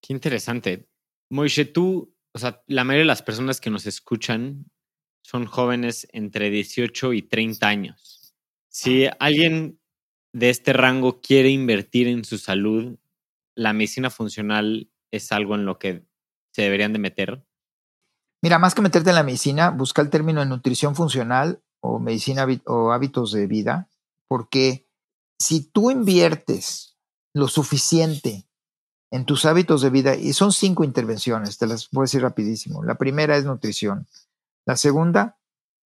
[0.00, 0.88] Qué interesante.
[1.30, 4.70] Moishe, tú, o sea, la mayoría de las personas que nos escuchan
[5.22, 8.34] son jóvenes entre 18 y 30 años.
[8.68, 9.80] Si alguien
[10.32, 12.98] de este rango quiere invertir en su salud,
[13.56, 16.06] la medicina funcional es algo en lo que
[16.52, 17.44] se deberían de meter.
[18.42, 22.46] Mira, más que meterte en la medicina, busca el término de nutrición funcional o medicina
[22.66, 23.88] o hábitos de vida,
[24.28, 24.86] porque
[25.38, 26.96] si tú inviertes
[27.34, 28.46] lo suficiente
[29.10, 32.82] en tus hábitos de vida, y son cinco intervenciones, te las a decir rapidísimo.
[32.84, 34.06] La primera es nutrición,
[34.66, 35.38] la segunda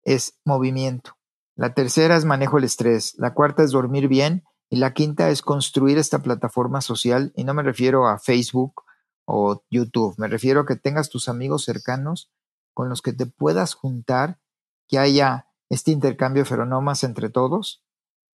[0.02, 1.16] es movimiento,
[1.54, 5.42] la tercera es manejo del estrés, la cuarta es dormir bien y la quinta es
[5.42, 8.84] construir esta plataforma social, y no me refiero a Facebook
[9.26, 12.30] o YouTube, me refiero a que tengas tus amigos cercanos
[12.72, 14.40] con los que te puedas juntar,
[14.88, 17.84] que haya este intercambio de feronomas entre todos,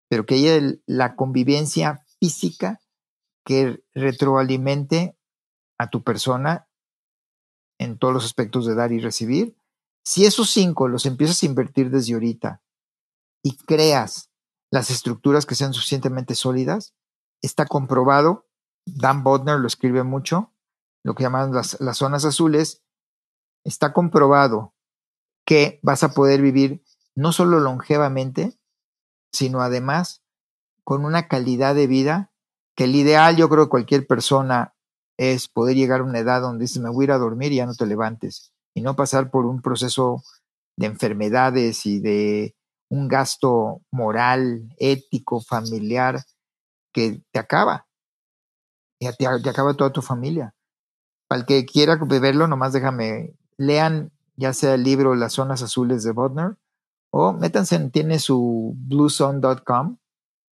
[0.08, 2.80] pero que haya la convivencia física
[3.44, 5.18] que retroalimente
[5.78, 6.68] a tu persona
[7.78, 9.56] en todos los aspectos de dar y recibir.
[10.04, 12.62] Si esos cinco los empiezas a invertir desde ahorita
[13.42, 14.31] y creas
[14.72, 16.94] las estructuras que sean suficientemente sólidas,
[17.42, 18.48] está comprobado,
[18.86, 20.52] Dan Bodner lo escribe mucho,
[21.04, 22.82] lo que llaman las, las zonas azules,
[23.64, 24.74] está comprobado
[25.46, 26.82] que vas a poder vivir
[27.14, 28.58] no solo longevamente,
[29.32, 30.22] sino además
[30.84, 32.32] con una calidad de vida
[32.74, 34.74] que el ideal, yo creo que cualquier persona
[35.18, 37.56] es poder llegar a una edad donde dices, me voy a ir a dormir y
[37.56, 40.22] ya no te levantes, y no pasar por un proceso
[40.78, 42.56] de enfermedades y de
[42.92, 46.22] un gasto moral, ético, familiar,
[46.92, 47.86] que te acaba.
[49.00, 50.54] Y te, acaba toda tu familia.
[51.26, 56.02] Para el que quiera beberlo, nomás déjame, lean ya sea el libro Las Zonas Azules
[56.04, 56.58] de Bodner,
[57.10, 59.96] o métanse en, tiene su bluezone.com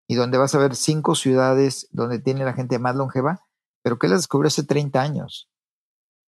[0.08, 3.44] y donde vas a ver cinco ciudades donde tiene la gente más longeva,
[3.82, 5.50] pero que las descubrió hace 30 años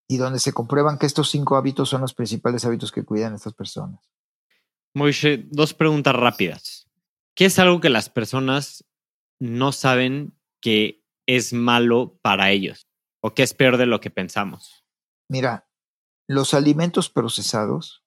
[0.09, 3.55] y donde se comprueban que estos cinco hábitos son los principales hábitos que cuidan estas
[3.55, 4.13] personas.
[4.95, 6.87] Moishe, dos preguntas rápidas.
[7.35, 8.85] ¿Qué es algo que las personas
[9.41, 12.87] no saben que es malo para ellos
[13.23, 14.85] o que es peor de lo que pensamos?
[15.31, 15.67] Mira,
[16.29, 18.05] los alimentos procesados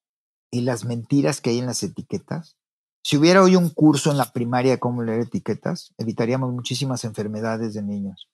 [0.52, 2.56] y las mentiras que hay en las etiquetas.
[3.02, 7.74] Si hubiera hoy un curso en la primaria de cómo leer etiquetas, evitaríamos muchísimas enfermedades
[7.74, 8.28] de niños.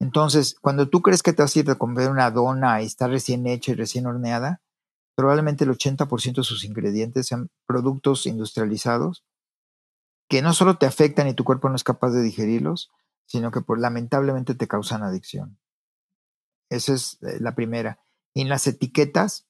[0.00, 3.06] Entonces, cuando tú crees que te vas a ir a comer una dona y está
[3.06, 4.62] recién hecha y recién horneada,
[5.16, 9.24] probablemente el 80% de sus ingredientes sean productos industrializados
[10.28, 12.90] que no solo te afectan y tu cuerpo no es capaz de digerirlos,
[13.26, 15.58] sino que por, lamentablemente te causan adicción.
[16.70, 18.00] Esa es eh, la primera.
[18.34, 19.46] Y en las etiquetas,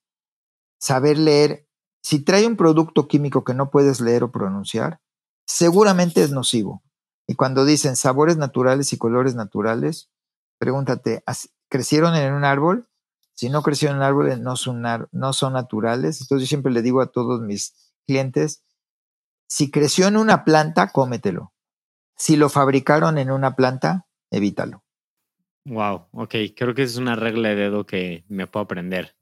[0.78, 1.66] saber leer
[2.02, 5.00] si trae un producto químico que no puedes leer o pronunciar,
[5.46, 6.84] seguramente es nocivo.
[7.26, 10.10] Y cuando dicen sabores naturales y colores naturales,
[10.58, 11.24] pregúntate,
[11.68, 12.88] ¿crecieron en un árbol?
[13.36, 14.82] Si no crecieron en árboles, no son,
[15.12, 16.22] no son naturales.
[16.22, 17.74] Entonces yo siempre le digo a todos mis
[18.06, 18.64] clientes,
[19.46, 21.52] si creció en una planta, cómetelo.
[22.16, 24.82] Si lo fabricaron en una planta, evítalo.
[25.66, 29.16] Wow, ok, creo que es una regla de dedo que me puedo aprender.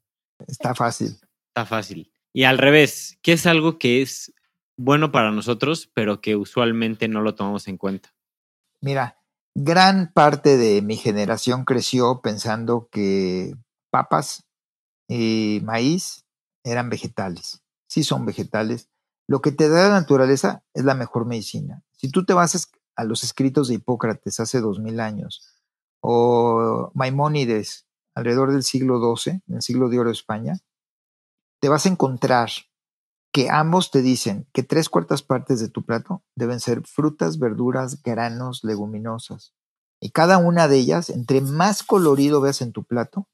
[0.47, 1.19] Está fácil.
[1.49, 2.11] Está fácil.
[2.31, 4.33] Y al revés, ¿qué es algo que es
[4.77, 8.13] bueno para nosotros, pero que usualmente no lo tomamos en cuenta?
[8.79, 9.19] Mira,
[9.55, 13.55] gran parte de mi generación creció pensando que
[13.95, 14.43] papas
[15.07, 16.25] y maíz
[16.65, 17.63] eran vegetales.
[17.87, 18.89] Sí son vegetales.
[19.25, 21.81] Lo que te da la naturaleza es la mejor medicina.
[21.93, 25.49] Si tú te vas a los escritos de Hipócrates hace dos mil años,
[26.01, 30.59] o Maimónides alrededor del siglo XII, en el siglo de oro de España,
[31.61, 32.49] te vas a encontrar
[33.31, 38.03] que ambos te dicen que tres cuartas partes de tu plato deben ser frutas, verduras,
[38.03, 39.53] granos, leguminosas.
[40.01, 43.29] Y cada una de ellas, entre más colorido veas en tu plato,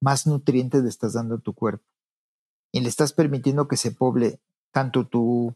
[0.00, 1.84] más nutrientes le estás dando a tu cuerpo.
[2.72, 4.40] Y le estás permitiendo que se poble
[4.72, 5.54] tanto tu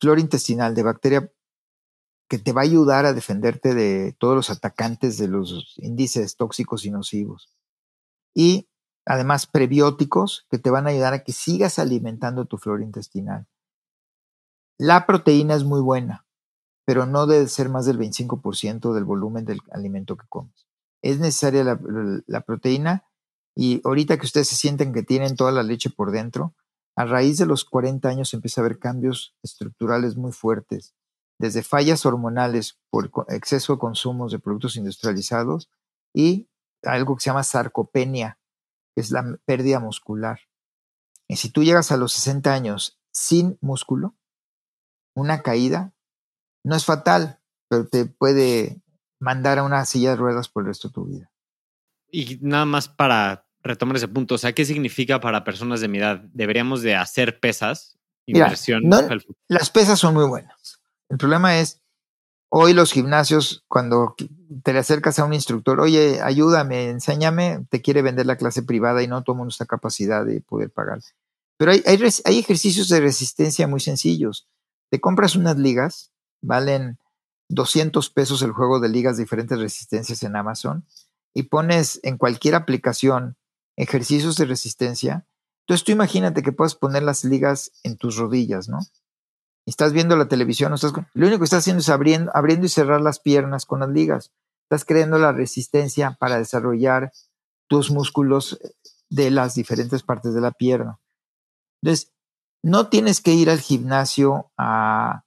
[0.00, 1.32] flora intestinal de bacteria
[2.28, 6.84] que te va a ayudar a defenderte de todos los atacantes de los índices tóxicos
[6.84, 7.52] y nocivos.
[8.34, 8.68] Y
[9.04, 13.46] además prebióticos que te van a ayudar a que sigas alimentando tu flora intestinal.
[14.78, 16.26] La proteína es muy buena,
[16.84, 20.66] pero no debe ser más del 25% del volumen del alimento que comes.
[21.02, 21.64] Es necesaria
[22.26, 23.04] la, proteína
[23.54, 26.54] y ahorita que ustedes se sienten que tienen toda la leche por dentro,
[26.96, 30.94] a raíz de los 40 años empieza a haber cambios estructurales muy fuertes,
[31.38, 35.70] desde fallas hormonales por exceso de consumos de productos industrializados
[36.14, 36.48] y
[36.82, 38.38] algo que se llama sarcopenia,
[38.96, 40.40] es la pérdida muscular.
[41.28, 44.14] Y si tú llegas a los 60 años sin músculo,
[45.14, 45.94] una caída
[46.64, 48.82] No es fatal, pero te puede
[49.18, 51.31] mandar a una silla de ruedas por el resto de tu vida.
[52.12, 55.98] Y nada más para retomar ese punto, o sea, ¿qué significa para personas de mi
[55.98, 56.20] edad?
[56.34, 57.98] ¿Deberíamos de hacer pesas?
[58.26, 58.82] Inversión.
[59.48, 60.80] las pesas son muy buenas.
[61.08, 61.80] El problema es,
[62.50, 64.14] hoy los gimnasios, cuando
[64.62, 69.02] te le acercas a un instructor, oye, ayúdame, enséñame, te quiere vender la clase privada
[69.02, 71.00] y no todo el mundo está capacidad de poder pagar.
[71.56, 74.48] Pero hay, hay ejercicios de resistencia muy sencillos.
[74.90, 76.98] Te compras unas ligas, valen
[77.48, 80.84] 200 pesos el juego de ligas de diferentes resistencias en Amazon
[81.34, 83.36] y pones en cualquier aplicación
[83.76, 85.26] ejercicios de resistencia.
[85.60, 88.80] Entonces tú imagínate que puedes poner las ligas en tus rodillas, ¿no?
[89.66, 90.74] estás viendo la televisión,
[91.14, 94.32] lo único que estás haciendo es abriendo, abriendo y cerrar las piernas con las ligas.
[94.64, 97.12] Estás creando la resistencia para desarrollar
[97.68, 98.58] tus músculos
[99.08, 100.98] de las diferentes partes de la pierna.
[101.82, 102.12] Entonces,
[102.62, 105.24] no tienes que ir al gimnasio a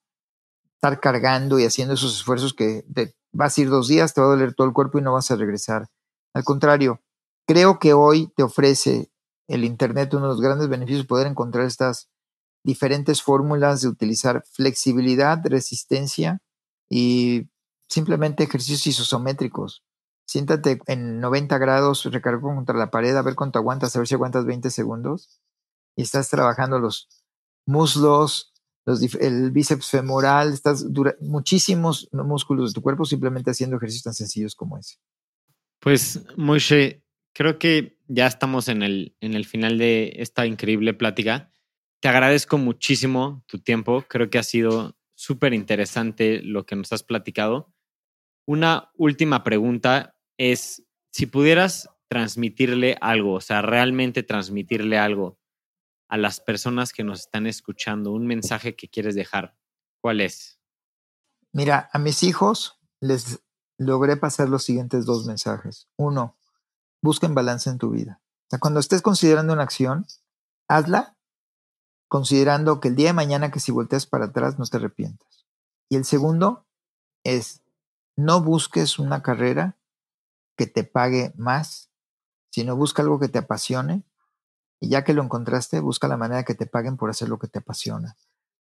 [0.76, 2.86] estar cargando y haciendo esos esfuerzos que
[3.36, 5.29] vas a ir dos días, te va a doler todo el cuerpo y no vas
[5.29, 5.88] a regresar.
[6.33, 7.01] Al contrario,
[7.47, 9.11] creo que hoy te ofrece
[9.47, 12.09] el Internet uno de los grandes beneficios poder encontrar estas
[12.63, 16.39] diferentes fórmulas de utilizar flexibilidad, resistencia
[16.89, 17.49] y
[17.89, 19.83] simplemente ejercicios isométricos.
[20.27, 24.15] Siéntate en 90 grados, recargo contra la pared, a ver cuánto aguantas, a ver si
[24.15, 25.39] aguantas 20 segundos.
[25.95, 27.07] Y estás trabajando los
[27.67, 28.55] muslos,
[29.19, 30.53] el bíceps femoral,
[31.21, 34.97] muchísimos músculos de tu cuerpo simplemente haciendo ejercicios tan sencillos como ese.
[35.79, 41.51] Pues, Moshe, creo que ya estamos en el, en el final de esta increíble plática.
[41.99, 44.03] Te agradezco muchísimo tu tiempo.
[44.07, 47.73] Creo que ha sido súper interesante lo que nos has platicado.
[48.45, 55.39] Una última pregunta es, si pudieras transmitirle algo, o sea, realmente transmitirle algo
[56.08, 59.58] a las personas que nos están escuchando, un mensaje que quieres dejar,
[60.01, 60.60] ¿cuál es?
[61.51, 63.41] Mira, a mis hijos les
[63.78, 65.88] logré pasar los siguientes dos mensajes.
[65.97, 66.38] Uno,
[67.01, 68.22] busquen balance en tu vida.
[68.45, 70.06] O sea, cuando estés considerando una acción,
[70.68, 71.18] hazla
[72.08, 75.45] considerando que el día de mañana que si volteas para atrás no te arrepientas.
[75.89, 76.66] Y el segundo
[77.24, 77.64] es,
[78.16, 79.78] no busques una carrera
[80.56, 81.91] que te pague más,
[82.51, 84.03] sino busca algo que te apasione
[84.80, 87.47] y ya que lo encontraste, busca la manera que te paguen por hacer lo que
[87.47, 88.15] te apasiona.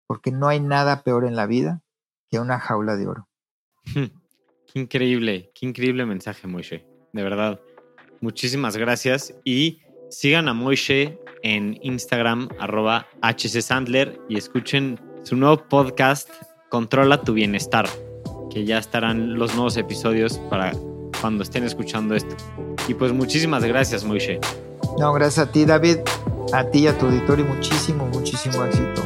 [0.07, 1.81] Porque no hay nada peor en la vida
[2.29, 3.27] que una jaula de oro.
[3.83, 6.85] Qué increíble, qué increíble mensaje, Moishe.
[7.11, 7.59] De verdad.
[8.21, 16.29] Muchísimas gracias y sigan a Moishe en Instagram, arroba hcsandler y escuchen su nuevo podcast,
[16.69, 17.89] Controla tu Bienestar,
[18.49, 20.71] que ya estarán los nuevos episodios para
[21.19, 22.35] cuando estén escuchando esto.
[22.87, 24.39] Y pues muchísimas gracias, Moishe.
[24.97, 25.99] No, gracias a ti, David,
[26.53, 29.01] a ti y a tu auditorio, muchísimo, muchísimo éxito.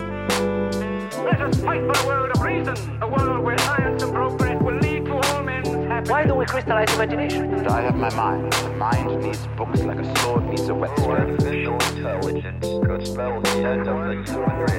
[6.07, 7.65] Why don't we crystallize imagination?
[7.67, 8.53] I have my mind.
[8.53, 11.11] The mind needs books like a sword needs a whetstone.
[11.11, 14.75] Artificial intelligence could spell the end of the human race.